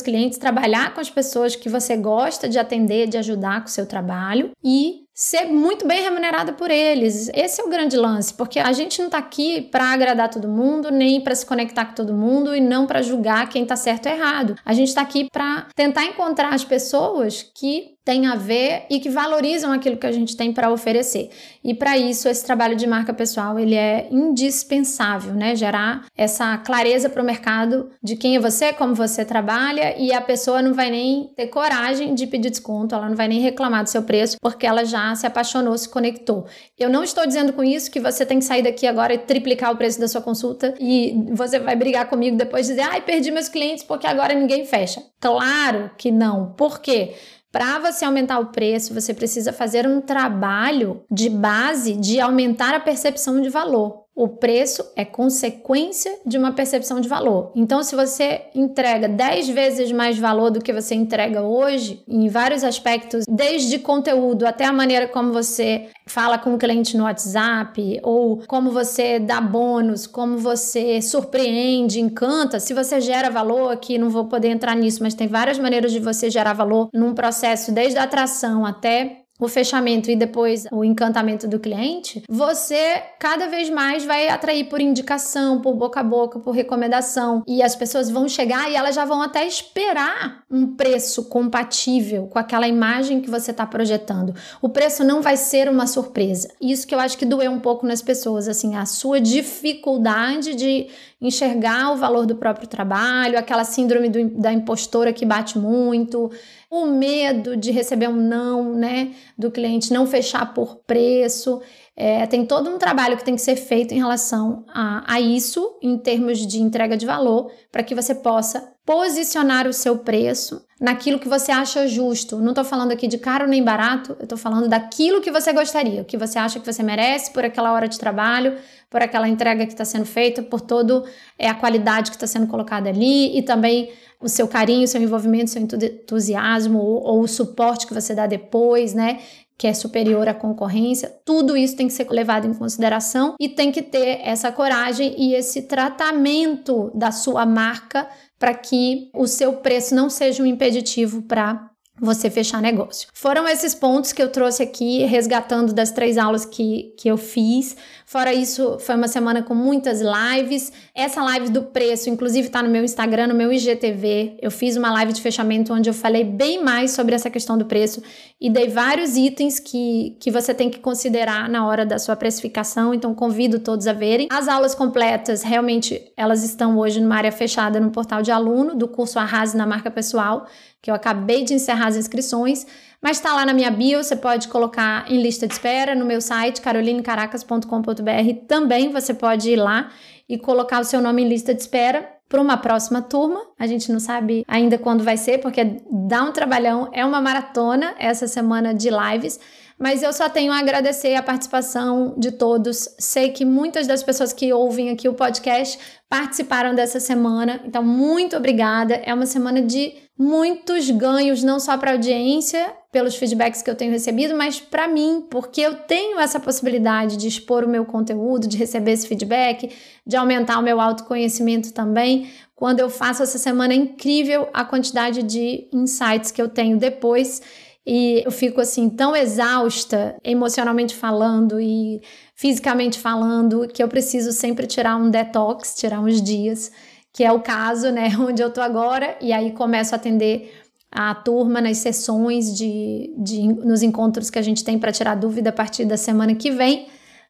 clientes, 0.00 0.38
trabalhar 0.38 0.94
com 0.94 1.00
as 1.00 1.10
pessoas 1.10 1.56
que 1.56 1.68
você 1.68 1.96
gosta 1.96 2.48
de 2.48 2.58
atender, 2.58 3.08
de 3.08 3.18
ajudar 3.18 3.60
com 3.60 3.66
o 3.66 3.70
seu 3.70 3.86
trabalho 3.86 4.50
e 4.64 5.02
ser 5.14 5.46
muito 5.46 5.86
bem 5.86 6.02
remunerada 6.02 6.52
por 6.52 6.70
eles. 6.70 7.30
Esse 7.34 7.60
é 7.60 7.64
o 7.64 7.68
grande 7.68 7.96
lance, 7.96 8.32
porque 8.32 8.58
a 8.58 8.72
gente 8.72 8.98
não 8.98 9.06
está 9.06 9.18
aqui 9.18 9.62
para 9.62 9.92
agradar 9.92 10.30
todo 10.30 10.48
mundo, 10.48 10.90
nem 10.90 11.20
para 11.20 11.34
se 11.34 11.44
conectar 11.44 11.84
com 11.86 11.94
todo 11.94 12.14
mundo 12.14 12.54
e 12.56 12.60
não 12.60 12.86
para 12.86 13.02
julgar 13.02 13.48
quem 13.48 13.62
está 13.62 13.76
certo 13.76 14.08
ou 14.08 14.14
errado. 14.14 14.56
A 14.64 14.72
gente 14.72 14.88
está 14.88 15.02
aqui 15.02 15.28
para 15.30 15.66
tentar 15.74 16.04
encontrar 16.04 16.54
as 16.54 16.64
pessoas 16.64 17.42
que 17.54 17.91
tem 18.04 18.26
a 18.26 18.34
ver 18.34 18.84
e 18.90 18.98
que 18.98 19.08
valorizam 19.08 19.72
aquilo 19.72 19.96
que 19.96 20.06
a 20.06 20.12
gente 20.12 20.36
tem 20.36 20.52
para 20.52 20.70
oferecer. 20.70 21.30
E 21.62 21.72
para 21.72 21.96
isso 21.96 22.28
esse 22.28 22.44
trabalho 22.44 22.74
de 22.74 22.86
marca 22.86 23.14
pessoal 23.14 23.58
ele 23.58 23.74
é 23.74 24.08
indispensável, 24.10 25.34
né? 25.34 25.54
Gerar 25.54 26.06
essa 26.16 26.58
clareza 26.58 27.08
para 27.08 27.22
o 27.22 27.24
mercado 27.24 27.90
de 28.02 28.16
quem 28.16 28.36
é 28.36 28.40
você, 28.40 28.72
como 28.72 28.94
você 28.94 29.24
trabalha 29.24 29.96
e 29.96 30.12
a 30.12 30.20
pessoa 30.20 30.60
não 30.60 30.74
vai 30.74 30.90
nem 30.90 31.30
ter 31.36 31.46
coragem 31.46 32.14
de 32.14 32.26
pedir 32.26 32.50
desconto, 32.50 32.94
ela 32.94 33.08
não 33.08 33.16
vai 33.16 33.28
nem 33.28 33.40
reclamar 33.40 33.84
do 33.84 33.88
seu 33.88 34.02
preço 34.02 34.36
porque 34.40 34.66
ela 34.66 34.84
já 34.84 35.14
se 35.14 35.26
apaixonou, 35.26 35.76
se 35.78 35.88
conectou. 35.88 36.46
Eu 36.78 36.90
não 36.90 37.04
estou 37.04 37.26
dizendo 37.26 37.52
com 37.52 37.62
isso 37.62 37.90
que 37.90 38.00
você 38.00 38.26
tem 38.26 38.38
que 38.38 38.44
sair 38.44 38.62
daqui 38.62 38.86
agora 38.86 39.14
e 39.14 39.18
triplicar 39.18 39.72
o 39.72 39.76
preço 39.76 40.00
da 40.00 40.08
sua 40.08 40.20
consulta 40.20 40.74
e 40.80 41.14
você 41.32 41.58
vai 41.58 41.76
brigar 41.76 42.08
comigo 42.08 42.36
depois 42.36 42.66
dizer: 42.66 42.82
"Ai, 42.82 43.00
perdi 43.00 43.30
meus 43.30 43.48
clientes 43.48 43.84
porque 43.84 44.06
agora 44.06 44.34
ninguém 44.34 44.64
fecha". 44.64 45.02
Claro 45.20 45.90
que 45.96 46.10
não. 46.10 46.52
Por 46.54 46.80
quê? 46.80 47.14
Para 47.52 47.78
você 47.78 48.06
aumentar 48.06 48.38
o 48.38 48.46
preço, 48.46 48.94
você 48.94 49.12
precisa 49.12 49.52
fazer 49.52 49.86
um 49.86 50.00
trabalho 50.00 51.04
de 51.10 51.28
base 51.28 51.94
de 51.94 52.18
aumentar 52.18 52.74
a 52.74 52.80
percepção 52.80 53.42
de 53.42 53.50
valor. 53.50 54.01
O 54.14 54.28
preço 54.28 54.84
é 54.94 55.04
consequência 55.04 56.18
de 56.26 56.36
uma 56.36 56.52
percepção 56.52 57.00
de 57.00 57.08
valor. 57.08 57.50
Então, 57.56 57.82
se 57.82 57.96
você 57.96 58.42
entrega 58.54 59.08
10 59.08 59.48
vezes 59.48 59.90
mais 59.90 60.18
valor 60.18 60.50
do 60.50 60.60
que 60.60 60.72
você 60.72 60.94
entrega 60.94 61.40
hoje, 61.42 62.04
em 62.06 62.28
vários 62.28 62.62
aspectos, 62.62 63.24
desde 63.26 63.78
conteúdo 63.78 64.46
até 64.46 64.66
a 64.66 64.72
maneira 64.72 65.08
como 65.08 65.32
você 65.32 65.88
fala 66.06 66.36
com 66.36 66.54
o 66.54 66.58
cliente 66.58 66.96
no 66.96 67.04
WhatsApp, 67.04 68.00
ou 68.02 68.42
como 68.46 68.70
você 68.70 69.18
dá 69.18 69.40
bônus, 69.40 70.06
como 70.06 70.36
você 70.36 71.00
surpreende, 71.00 71.98
encanta, 71.98 72.60
se 72.60 72.74
você 72.74 73.00
gera 73.00 73.30
valor, 73.30 73.72
aqui 73.72 73.96
não 73.96 74.10
vou 74.10 74.26
poder 74.26 74.48
entrar 74.48 74.76
nisso, 74.76 75.02
mas 75.02 75.14
tem 75.14 75.26
várias 75.26 75.58
maneiras 75.58 75.90
de 75.90 75.98
você 75.98 76.28
gerar 76.28 76.52
valor 76.52 76.90
num 76.92 77.14
processo 77.14 77.72
desde 77.72 77.98
a 77.98 78.02
atração 78.02 78.66
até 78.66 79.21
o 79.44 79.48
fechamento 79.48 80.10
e 80.10 80.16
depois 80.16 80.66
o 80.70 80.84
encantamento 80.84 81.48
do 81.48 81.58
cliente, 81.58 82.22
você 82.28 83.02
cada 83.18 83.48
vez 83.48 83.68
mais 83.68 84.04
vai 84.04 84.28
atrair 84.28 84.64
por 84.68 84.80
indicação, 84.80 85.60
por 85.60 85.74
boca 85.74 86.00
a 86.00 86.02
boca, 86.02 86.38
por 86.38 86.52
recomendação. 86.52 87.42
E 87.46 87.62
as 87.62 87.74
pessoas 87.74 88.08
vão 88.08 88.28
chegar 88.28 88.70
e 88.70 88.76
elas 88.76 88.94
já 88.94 89.04
vão 89.04 89.20
até 89.20 89.46
esperar 89.46 90.44
um 90.50 90.76
preço 90.76 91.24
compatível 91.24 92.28
com 92.28 92.38
aquela 92.38 92.68
imagem 92.68 93.20
que 93.20 93.30
você 93.30 93.50
está 93.50 93.66
projetando. 93.66 94.34
O 94.60 94.68
preço 94.68 95.02
não 95.02 95.20
vai 95.20 95.36
ser 95.36 95.68
uma 95.68 95.86
surpresa. 95.86 96.48
Isso 96.60 96.86
que 96.86 96.94
eu 96.94 97.00
acho 97.00 97.18
que 97.18 97.24
doeu 97.24 97.50
um 97.50 97.60
pouco 97.60 97.86
nas 97.86 98.00
pessoas, 98.00 98.46
assim, 98.46 98.76
a 98.76 98.86
sua 98.86 99.20
dificuldade 99.20 100.54
de 100.54 100.86
enxergar 101.20 101.92
o 101.92 101.96
valor 101.96 102.26
do 102.26 102.34
próprio 102.34 102.66
trabalho, 102.66 103.38
aquela 103.38 103.64
síndrome 103.64 104.08
do, 104.08 104.28
da 104.40 104.52
impostora 104.52 105.12
que 105.12 105.24
bate 105.24 105.56
muito, 105.56 106.30
o 106.72 106.86
medo 106.86 107.54
de 107.54 107.70
receber 107.70 108.08
um 108.08 108.16
não, 108.16 108.74
né, 108.74 109.14
do 109.36 109.50
cliente, 109.50 109.92
não 109.92 110.06
fechar 110.06 110.54
por 110.54 110.76
preço. 110.86 111.60
É, 111.94 112.26
tem 112.26 112.46
todo 112.46 112.70
um 112.70 112.78
trabalho 112.78 113.18
que 113.18 113.24
tem 113.24 113.34
que 113.34 113.42
ser 113.42 113.56
feito 113.56 113.92
em 113.92 113.98
relação 113.98 114.64
a, 114.68 115.14
a 115.14 115.20
isso, 115.20 115.78
em 115.82 115.98
termos 115.98 116.38
de 116.46 116.58
entrega 116.58 116.96
de 116.96 117.04
valor, 117.04 117.50
para 117.70 117.82
que 117.82 117.94
você 117.94 118.14
possa 118.14 118.72
posicionar 118.84 119.68
o 119.68 119.72
seu 119.72 119.98
preço 119.98 120.64
naquilo 120.80 121.18
que 121.18 121.28
você 121.28 121.52
acha 121.52 121.86
justo. 121.86 122.38
Não 122.38 122.50
estou 122.50 122.64
falando 122.64 122.92
aqui 122.92 123.06
de 123.06 123.18
caro 123.18 123.46
nem 123.46 123.62
barato, 123.62 124.16
eu 124.18 124.24
estou 124.24 124.38
falando 124.38 124.68
daquilo 124.68 125.20
que 125.20 125.30
você 125.30 125.52
gostaria, 125.52 126.02
o 126.02 126.04
que 126.04 126.16
você 126.16 126.38
acha 126.38 126.58
que 126.58 126.66
você 126.66 126.82
merece 126.82 127.30
por 127.30 127.44
aquela 127.44 127.72
hora 127.72 127.86
de 127.86 127.98
trabalho, 127.98 128.56
por 128.90 129.02
aquela 129.02 129.28
entrega 129.28 129.66
que 129.66 129.72
está 129.72 129.84
sendo 129.84 130.06
feita, 130.06 130.42
por 130.42 130.60
todo 130.60 131.04
é, 131.38 131.48
a 131.48 131.54
qualidade 131.54 132.10
que 132.10 132.16
está 132.16 132.26
sendo 132.26 132.46
colocada 132.46 132.88
ali 132.88 133.38
e 133.38 133.42
também 133.42 133.92
o 134.20 134.28
seu 134.28 134.48
carinho, 134.48 134.88
seu 134.88 135.00
envolvimento, 135.00 135.50
seu 135.50 135.62
entusiasmo 135.62 136.78
ou, 136.78 137.02
ou 137.02 137.20
o 137.20 137.28
suporte 137.28 137.86
que 137.86 137.94
você 137.94 138.14
dá 138.14 138.26
depois, 138.26 138.94
né? 138.94 139.20
Que 139.56 139.66
é 139.66 139.74
superior 139.74 140.28
à 140.28 140.34
concorrência, 140.34 141.12
tudo 141.24 141.56
isso 141.56 141.76
tem 141.76 141.86
que 141.86 141.92
ser 141.92 142.08
levado 142.10 142.46
em 142.46 142.54
consideração 142.54 143.34
e 143.40 143.48
tem 143.48 143.70
que 143.70 143.82
ter 143.82 144.20
essa 144.22 144.50
coragem 144.50 145.14
e 145.18 145.34
esse 145.34 145.62
tratamento 145.62 146.90
da 146.94 147.10
sua 147.10 147.46
marca 147.46 148.08
para 148.38 148.54
que 148.54 149.10
o 149.14 149.26
seu 149.26 149.54
preço 149.54 149.94
não 149.94 150.10
seja 150.10 150.42
um 150.42 150.46
impeditivo 150.46 151.22
para 151.22 151.71
você 152.00 152.30
fechar 152.30 152.60
negócio. 152.62 153.08
Foram 153.12 153.46
esses 153.46 153.74
pontos 153.74 154.12
que 154.12 154.22
eu 154.22 154.28
trouxe 154.28 154.62
aqui, 154.62 155.04
resgatando 155.04 155.72
das 155.72 155.90
três 155.90 156.16
aulas 156.16 156.44
que, 156.44 156.94
que 156.96 157.08
eu 157.08 157.16
fiz. 157.16 157.76
Fora 158.06 158.32
isso, 158.32 158.78
foi 158.80 158.94
uma 158.94 159.08
semana 159.08 159.42
com 159.42 159.54
muitas 159.54 160.00
lives. 160.00 160.72
Essa 160.94 161.22
live 161.22 161.50
do 161.50 161.62
preço, 161.62 162.08
inclusive, 162.08 162.46
está 162.48 162.62
no 162.62 162.70
meu 162.70 162.82
Instagram, 162.82 163.28
no 163.28 163.34
meu 163.34 163.52
IGTV. 163.52 164.38
Eu 164.40 164.50
fiz 164.50 164.76
uma 164.76 164.90
live 164.90 165.12
de 165.12 165.20
fechamento 165.20 165.72
onde 165.72 165.88
eu 165.88 165.94
falei 165.94 166.24
bem 166.24 166.64
mais 166.64 166.92
sobre 166.92 167.14
essa 167.14 167.30
questão 167.30 167.58
do 167.58 167.66
preço 167.66 168.02
e 168.40 168.50
dei 168.50 168.68
vários 168.68 169.16
itens 169.16 169.60
que, 169.60 170.16
que 170.18 170.30
você 170.30 170.54
tem 170.54 170.70
que 170.70 170.80
considerar 170.80 171.48
na 171.48 171.66
hora 171.66 171.84
da 171.84 171.98
sua 171.98 172.16
precificação. 172.16 172.94
Então, 172.94 173.14
convido 173.14 173.58
todos 173.58 173.86
a 173.86 173.92
verem. 173.92 174.28
As 174.30 174.48
aulas 174.48 174.74
completas, 174.74 175.42
realmente, 175.42 176.10
elas 176.16 176.42
estão 176.42 176.78
hoje 176.78 177.00
numa 177.00 177.16
área 177.16 177.32
fechada 177.32 177.78
no 177.78 177.90
portal 177.90 178.22
de 178.22 178.30
aluno 178.30 178.74
do 178.74 178.88
curso 178.88 179.18
Arrase 179.18 179.56
na 179.56 179.66
Marca 179.66 179.90
Pessoal 179.90 180.46
que 180.82 180.90
eu 180.90 180.94
acabei 180.94 181.44
de 181.44 181.54
encerrar 181.54 181.86
as 181.86 181.96
inscrições, 181.96 182.66
mas 183.00 183.16
está 183.16 183.32
lá 183.32 183.46
na 183.46 183.54
minha 183.54 183.70
bio, 183.70 184.02
você 184.02 184.16
pode 184.16 184.48
colocar 184.48 185.10
em 185.10 185.22
lista 185.22 185.46
de 185.46 185.54
espera 185.54 185.94
no 185.94 186.04
meu 186.04 186.20
site 186.20 186.60
carolinecaracas.com.br. 186.60 188.46
Também 188.46 188.90
você 188.90 189.14
pode 189.14 189.50
ir 189.50 189.56
lá 189.56 189.90
e 190.28 190.36
colocar 190.36 190.80
o 190.80 190.84
seu 190.84 191.00
nome 191.00 191.22
em 191.22 191.28
lista 191.28 191.54
de 191.54 191.60
espera, 191.60 192.08
para 192.32 192.40
uma 192.40 192.56
próxima 192.56 193.02
turma. 193.02 193.42
A 193.58 193.66
gente 193.66 193.92
não 193.92 194.00
sabe 194.00 194.42
ainda 194.48 194.78
quando 194.78 195.04
vai 195.04 195.18
ser, 195.18 195.38
porque 195.38 195.82
dá 195.90 196.22
um 196.22 196.32
trabalhão, 196.32 196.88
é 196.90 197.04
uma 197.04 197.20
maratona 197.20 197.94
essa 197.98 198.26
semana 198.26 198.72
de 198.72 198.88
lives. 198.88 199.38
Mas 199.78 200.02
eu 200.02 200.12
só 200.14 200.30
tenho 200.30 200.50
a 200.50 200.58
agradecer 200.58 201.14
a 201.14 201.22
participação 201.22 202.14
de 202.16 202.32
todos. 202.32 202.88
Sei 202.98 203.30
que 203.30 203.44
muitas 203.44 203.86
das 203.86 204.02
pessoas 204.02 204.32
que 204.32 204.50
ouvem 204.50 204.88
aqui 204.88 205.08
o 205.10 205.14
podcast 205.14 205.78
participaram 206.08 206.74
dessa 206.74 206.98
semana. 206.98 207.60
Então, 207.66 207.82
muito 207.82 208.34
obrigada. 208.34 208.94
É 208.94 209.12
uma 209.12 209.26
semana 209.26 209.60
de 209.60 209.92
muitos 210.18 210.90
ganhos, 210.90 211.42
não 211.42 211.58
só 211.58 211.76
para 211.76 211.90
a 211.90 211.94
audiência, 211.94 212.72
pelos 212.92 213.16
feedbacks 213.16 213.62
que 213.62 213.70
eu 213.70 213.74
tenho 213.74 213.90
recebido, 213.90 214.36
mas 214.36 214.60
para 214.60 214.86
mim, 214.86 215.26
porque 215.30 215.60
eu 215.60 215.74
tenho 215.74 216.20
essa 216.20 216.38
possibilidade 216.38 217.16
de 217.16 217.26
expor 217.26 217.64
o 217.64 217.68
meu 217.68 217.84
conteúdo, 217.84 218.46
de 218.46 218.56
receber 218.56 218.92
esse 218.92 219.08
feedback, 219.08 219.70
de 220.06 220.16
aumentar 220.16 220.58
o 220.58 220.62
meu 220.62 220.80
autoconhecimento 220.80 221.72
também. 221.72 222.30
Quando 222.54 222.80
eu 222.80 222.90
faço 222.90 223.22
essa 223.22 223.38
semana 223.38 223.72
é 223.72 223.76
incrível 223.76 224.48
a 224.52 224.64
quantidade 224.64 225.22
de 225.22 225.68
insights 225.72 226.30
que 226.30 226.40
eu 226.40 226.48
tenho 226.48 226.78
depois 226.78 227.40
e 227.84 228.22
eu 228.24 228.30
fico 228.30 228.60
assim 228.60 228.88
tão 228.88 229.16
exausta, 229.16 230.16
emocionalmente 230.22 230.94
falando 230.94 231.60
e 231.60 232.00
fisicamente 232.36 232.98
falando, 232.98 233.66
que 233.66 233.82
eu 233.82 233.88
preciso 233.88 234.32
sempre 234.32 234.66
tirar 234.66 234.96
um 234.96 235.10
detox, 235.10 235.74
tirar 235.74 236.00
uns 236.00 236.22
dias, 236.22 236.70
que 237.12 237.24
é 237.24 237.30
o 237.32 237.40
caso, 237.40 237.90
né, 237.90 238.10
onde 238.18 238.42
eu 238.42 238.50
tô 238.50 238.60
agora, 238.60 239.16
e 239.20 239.32
aí 239.32 239.52
começo 239.52 239.94
a 239.94 239.96
atender 239.96 240.60
a 240.90 241.14
turma 241.14 241.60
nas 241.60 241.78
sessões 241.78 242.54
de, 242.56 243.14
de 243.16 243.48
nos 243.48 243.82
encontros 243.82 244.28
que 244.28 244.38
a 244.38 244.42
gente 244.42 244.62
tem 244.62 244.78
para 244.78 244.92
tirar 244.92 245.14
dúvida 245.14 245.50
a 245.50 245.52
partir 245.52 245.86
da 245.86 245.96
semana 245.96 246.34
que 246.34 246.50
vem, 246.50 246.86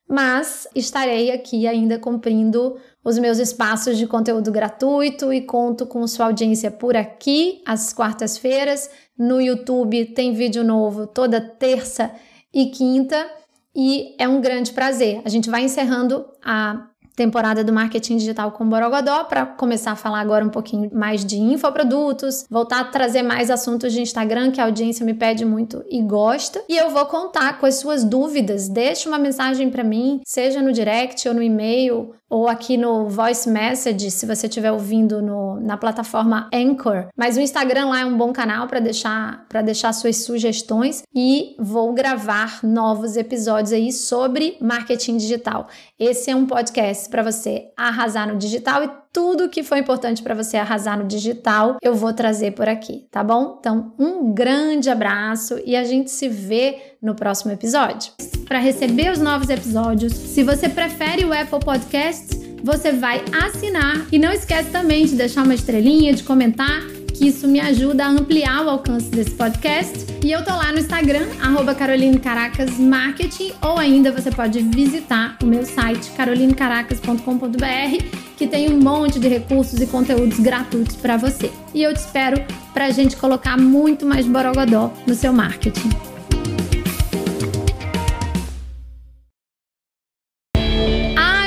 mas 0.09 0.67
estarei 0.75 1.31
aqui 1.31 1.67
ainda 1.67 1.99
cumprindo 1.99 2.77
os 3.05 3.19
meus 3.19 3.39
espaços 3.39 3.97
de 3.97 4.07
conteúdo 4.07 4.51
gratuito 4.51 5.33
e 5.33 5.41
conto 5.43 5.87
com 5.87 6.07
sua 6.07 6.27
audiência 6.27 6.71
por 6.71 6.97
aqui 6.97 7.63
às 7.65 7.93
quartas-feiras 7.93 8.91
no 9.19 9.41
YouTube 9.41 10.07
tem 10.07 10.33
vídeo 10.33 10.65
novo 10.65 11.07
toda 11.07 11.41
terça 11.41 12.11
e 12.53 12.67
quinta 12.67 13.31
e 13.75 14.15
é 14.19 14.29
um 14.29 14.41
grande 14.41 14.73
prazer. 14.73 15.23
A 15.25 15.29
gente 15.29 15.49
vai 15.49 15.63
encerrando 15.63 16.27
a 16.45 16.89
temporada 17.15 17.63
do 17.63 17.73
marketing 17.73 18.17
digital 18.17 18.53
com 18.53 18.69
Borogodó 18.69 19.25
para 19.25 19.45
começar 19.45 19.93
a 19.93 19.97
falar 19.97 20.21
agora 20.21 20.45
um 20.45 20.49
pouquinho 20.49 20.91
mais 20.93 21.25
de 21.25 21.39
infoprodutos, 21.39 22.47
voltar 22.51 22.81
a 22.81 22.85
trazer 22.85 23.23
mais 23.23 23.51
assuntos 23.51 23.93
de 23.93 24.01
Instagram 24.01 24.51
que 24.51 24.61
a 24.61 24.65
audiência 24.65 25.05
me 25.05 25.15
pede 25.15 25.45
muito 25.45 25.85
e 25.91 26.01
gosta. 26.03 26.63
E 26.69 26.77
eu 26.77 26.91
vou 26.91 27.05
contar 27.07 27.59
com 27.59 27.67
as 27.67 27.77
suas 27.77 28.05
dúvidas. 28.05 28.69
Deixe 28.69 29.09
uma 29.09 29.19
mensagem 29.19 29.71
para 29.71 29.85
mim, 29.85 30.21
seja 30.25 30.63
no 30.63 30.73
direct 30.73 31.29
ou 31.29 31.35
no 31.35 31.43
e-mail 31.43 32.15
ou 32.33 32.49
aqui 32.49 32.79
no 32.79 33.11
voice 33.11 33.47
message, 33.47 34.11
se 34.11 34.25
você 34.25 34.47
estiver 34.47 34.73
ouvindo 34.73 35.21
no, 35.21 35.61
na 35.61 35.77
plataforma 35.77 36.49
Anchor. 36.51 37.09
Mas 37.15 37.37
o 37.37 37.41
Instagram 37.41 37.89
lá 37.89 38.01
é 38.01 38.07
um 38.07 38.17
bom 38.17 38.33
canal 38.33 38.67
para 38.67 38.81
deixar 38.81 39.45
para 39.51 39.61
deixar 39.61 39.93
suas 39.93 40.17
sugestões 40.25 41.03
e 41.15 41.55
vou 41.59 41.93
gravar 41.93 42.61
novos 42.63 43.19
episódios 43.19 43.71
aí 43.71 43.93
sobre 43.93 44.57
marketing 44.63 45.19
digital. 45.19 45.69
Esse 45.99 46.31
é 46.31 46.35
um 46.35 46.47
podcast 46.47 47.11
para 47.11 47.23
você 47.23 47.71
arrasar 47.77 48.27
no 48.27 48.39
digital 48.39 48.83
e 48.83 49.02
tudo 49.13 49.49
que 49.49 49.63
foi 49.63 49.79
importante 49.79 50.23
para 50.23 50.35
você 50.35 50.57
arrasar 50.57 50.99
no 50.99 51.05
digital, 51.05 51.77
eu 51.83 51.95
vou 51.95 52.13
trazer 52.13 52.53
por 52.53 52.69
aqui, 52.69 53.07
tá 53.11 53.23
bom? 53.23 53.59
Então, 53.61 53.93
um 53.99 54.33
grande 54.33 54.89
abraço 54.89 55.61
e 55.67 55.77
a 55.77 55.85
gente 55.85 56.11
se 56.11 56.29
vê 56.29 56.95
no 57.01 57.15
próximo 57.15 57.53
episódio. 57.53 58.13
Para 58.47 58.59
receber 58.59 59.13
os 59.13 59.19
novos 59.19 59.51
episódios, 59.51 60.13
se 60.13 60.43
você 60.43 60.69
prefere 60.69 61.25
o 61.25 61.33
Apple 61.33 61.61
Podcasts, 61.61 62.41
você 62.63 62.93
vai 62.93 63.23
assinar 63.45 64.07
e 64.11 64.19
não 64.19 64.33
esquece 64.33 64.71
também 64.71 65.05
de 65.05 65.15
deixar 65.15 65.43
uma 65.43 65.55
estrelinha, 65.55 66.15
de 66.15 66.23
comentar 66.23 66.81
que 67.13 67.29
isso 67.29 67.47
me 67.47 67.61
ajuda 67.61 68.07
a 68.07 68.09
ampliar 68.09 68.65
o 68.65 68.71
alcance 68.71 69.11
desse 69.11 69.33
podcast. 69.33 70.07
E 70.25 70.33
eu 70.33 70.43
tô 70.45 70.51
lá 70.51 70.73
no 70.73 70.79
Instagram, 70.79 71.27
arroba 71.43 71.75
Caroline 71.75 72.19
Caracas 72.19 72.79
Marketing, 72.79 73.53
ou 73.63 73.79
ainda 73.79 74.11
você 74.11 74.31
pode 74.31 74.61
visitar 74.61 75.37
o 75.43 75.47
meu 75.47 75.67
site 75.67 76.11
carolinecaracas.com.br, 76.13 78.32
que 78.43 78.49
tem 78.49 78.75
um 78.75 78.77
monte 78.77 79.21
de 79.21 79.29
recursos 79.29 79.81
e 79.81 79.87
conteúdos 79.87 80.41
gratuitos 80.41 80.97
para 80.97 81.17
você. 81.17 81.53
E 81.73 81.81
eu 81.81 81.95
te 81.95 81.99
espero 81.99 82.45
pra 82.75 82.91
gente 82.91 83.17
colocar 83.17 83.57
muito 83.57 84.05
mais 84.05 84.27
borogodó 84.27 84.93
no 85.07 85.15
seu 85.15 85.33
marketing. 85.33 85.91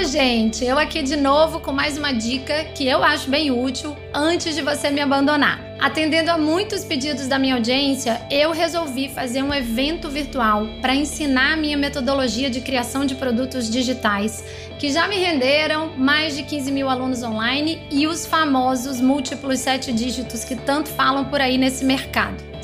gente, 0.05 0.63
eu 0.63 0.79
aqui 0.79 1.03
de 1.03 1.17
novo 1.17 1.59
com 1.59 1.73
mais 1.73 1.97
uma 1.97 2.13
dica 2.13 2.63
que 2.73 2.87
eu 2.87 3.03
acho 3.03 3.29
bem 3.29 3.51
útil 3.51 3.93
antes 4.13 4.55
de 4.55 4.61
você 4.61 4.89
me 4.89 5.01
abandonar. 5.01 5.64
Atendendo 5.79 6.31
a 6.31 6.37
muitos 6.37 6.83
pedidos 6.83 7.27
da 7.27 7.37
minha 7.37 7.55
audiência, 7.55 8.21
eu 8.31 8.51
resolvi 8.51 9.09
fazer 9.09 9.43
um 9.43 9.53
evento 9.53 10.09
virtual 10.09 10.67
para 10.81 10.95
ensinar 10.95 11.53
a 11.53 11.57
minha 11.57 11.77
metodologia 11.77 12.49
de 12.49 12.61
criação 12.61 13.05
de 13.05 13.13
produtos 13.13 13.69
digitais, 13.69 14.43
que 14.79 14.91
já 14.91 15.07
me 15.07 15.17
renderam 15.17 15.91
mais 15.97 16.35
de 16.35 16.43
15 16.43 16.71
mil 16.71 16.89
alunos 16.89 17.23
online 17.23 17.81
e 17.91 18.07
os 18.07 18.25
famosos 18.25 19.01
múltiplos 19.01 19.59
sete 19.59 19.91
dígitos 19.91 20.43
que 20.43 20.55
tanto 20.55 20.89
falam 20.89 21.25
por 21.25 21.41
aí 21.41 21.57
nesse 21.57 21.83
mercado. 21.83 22.54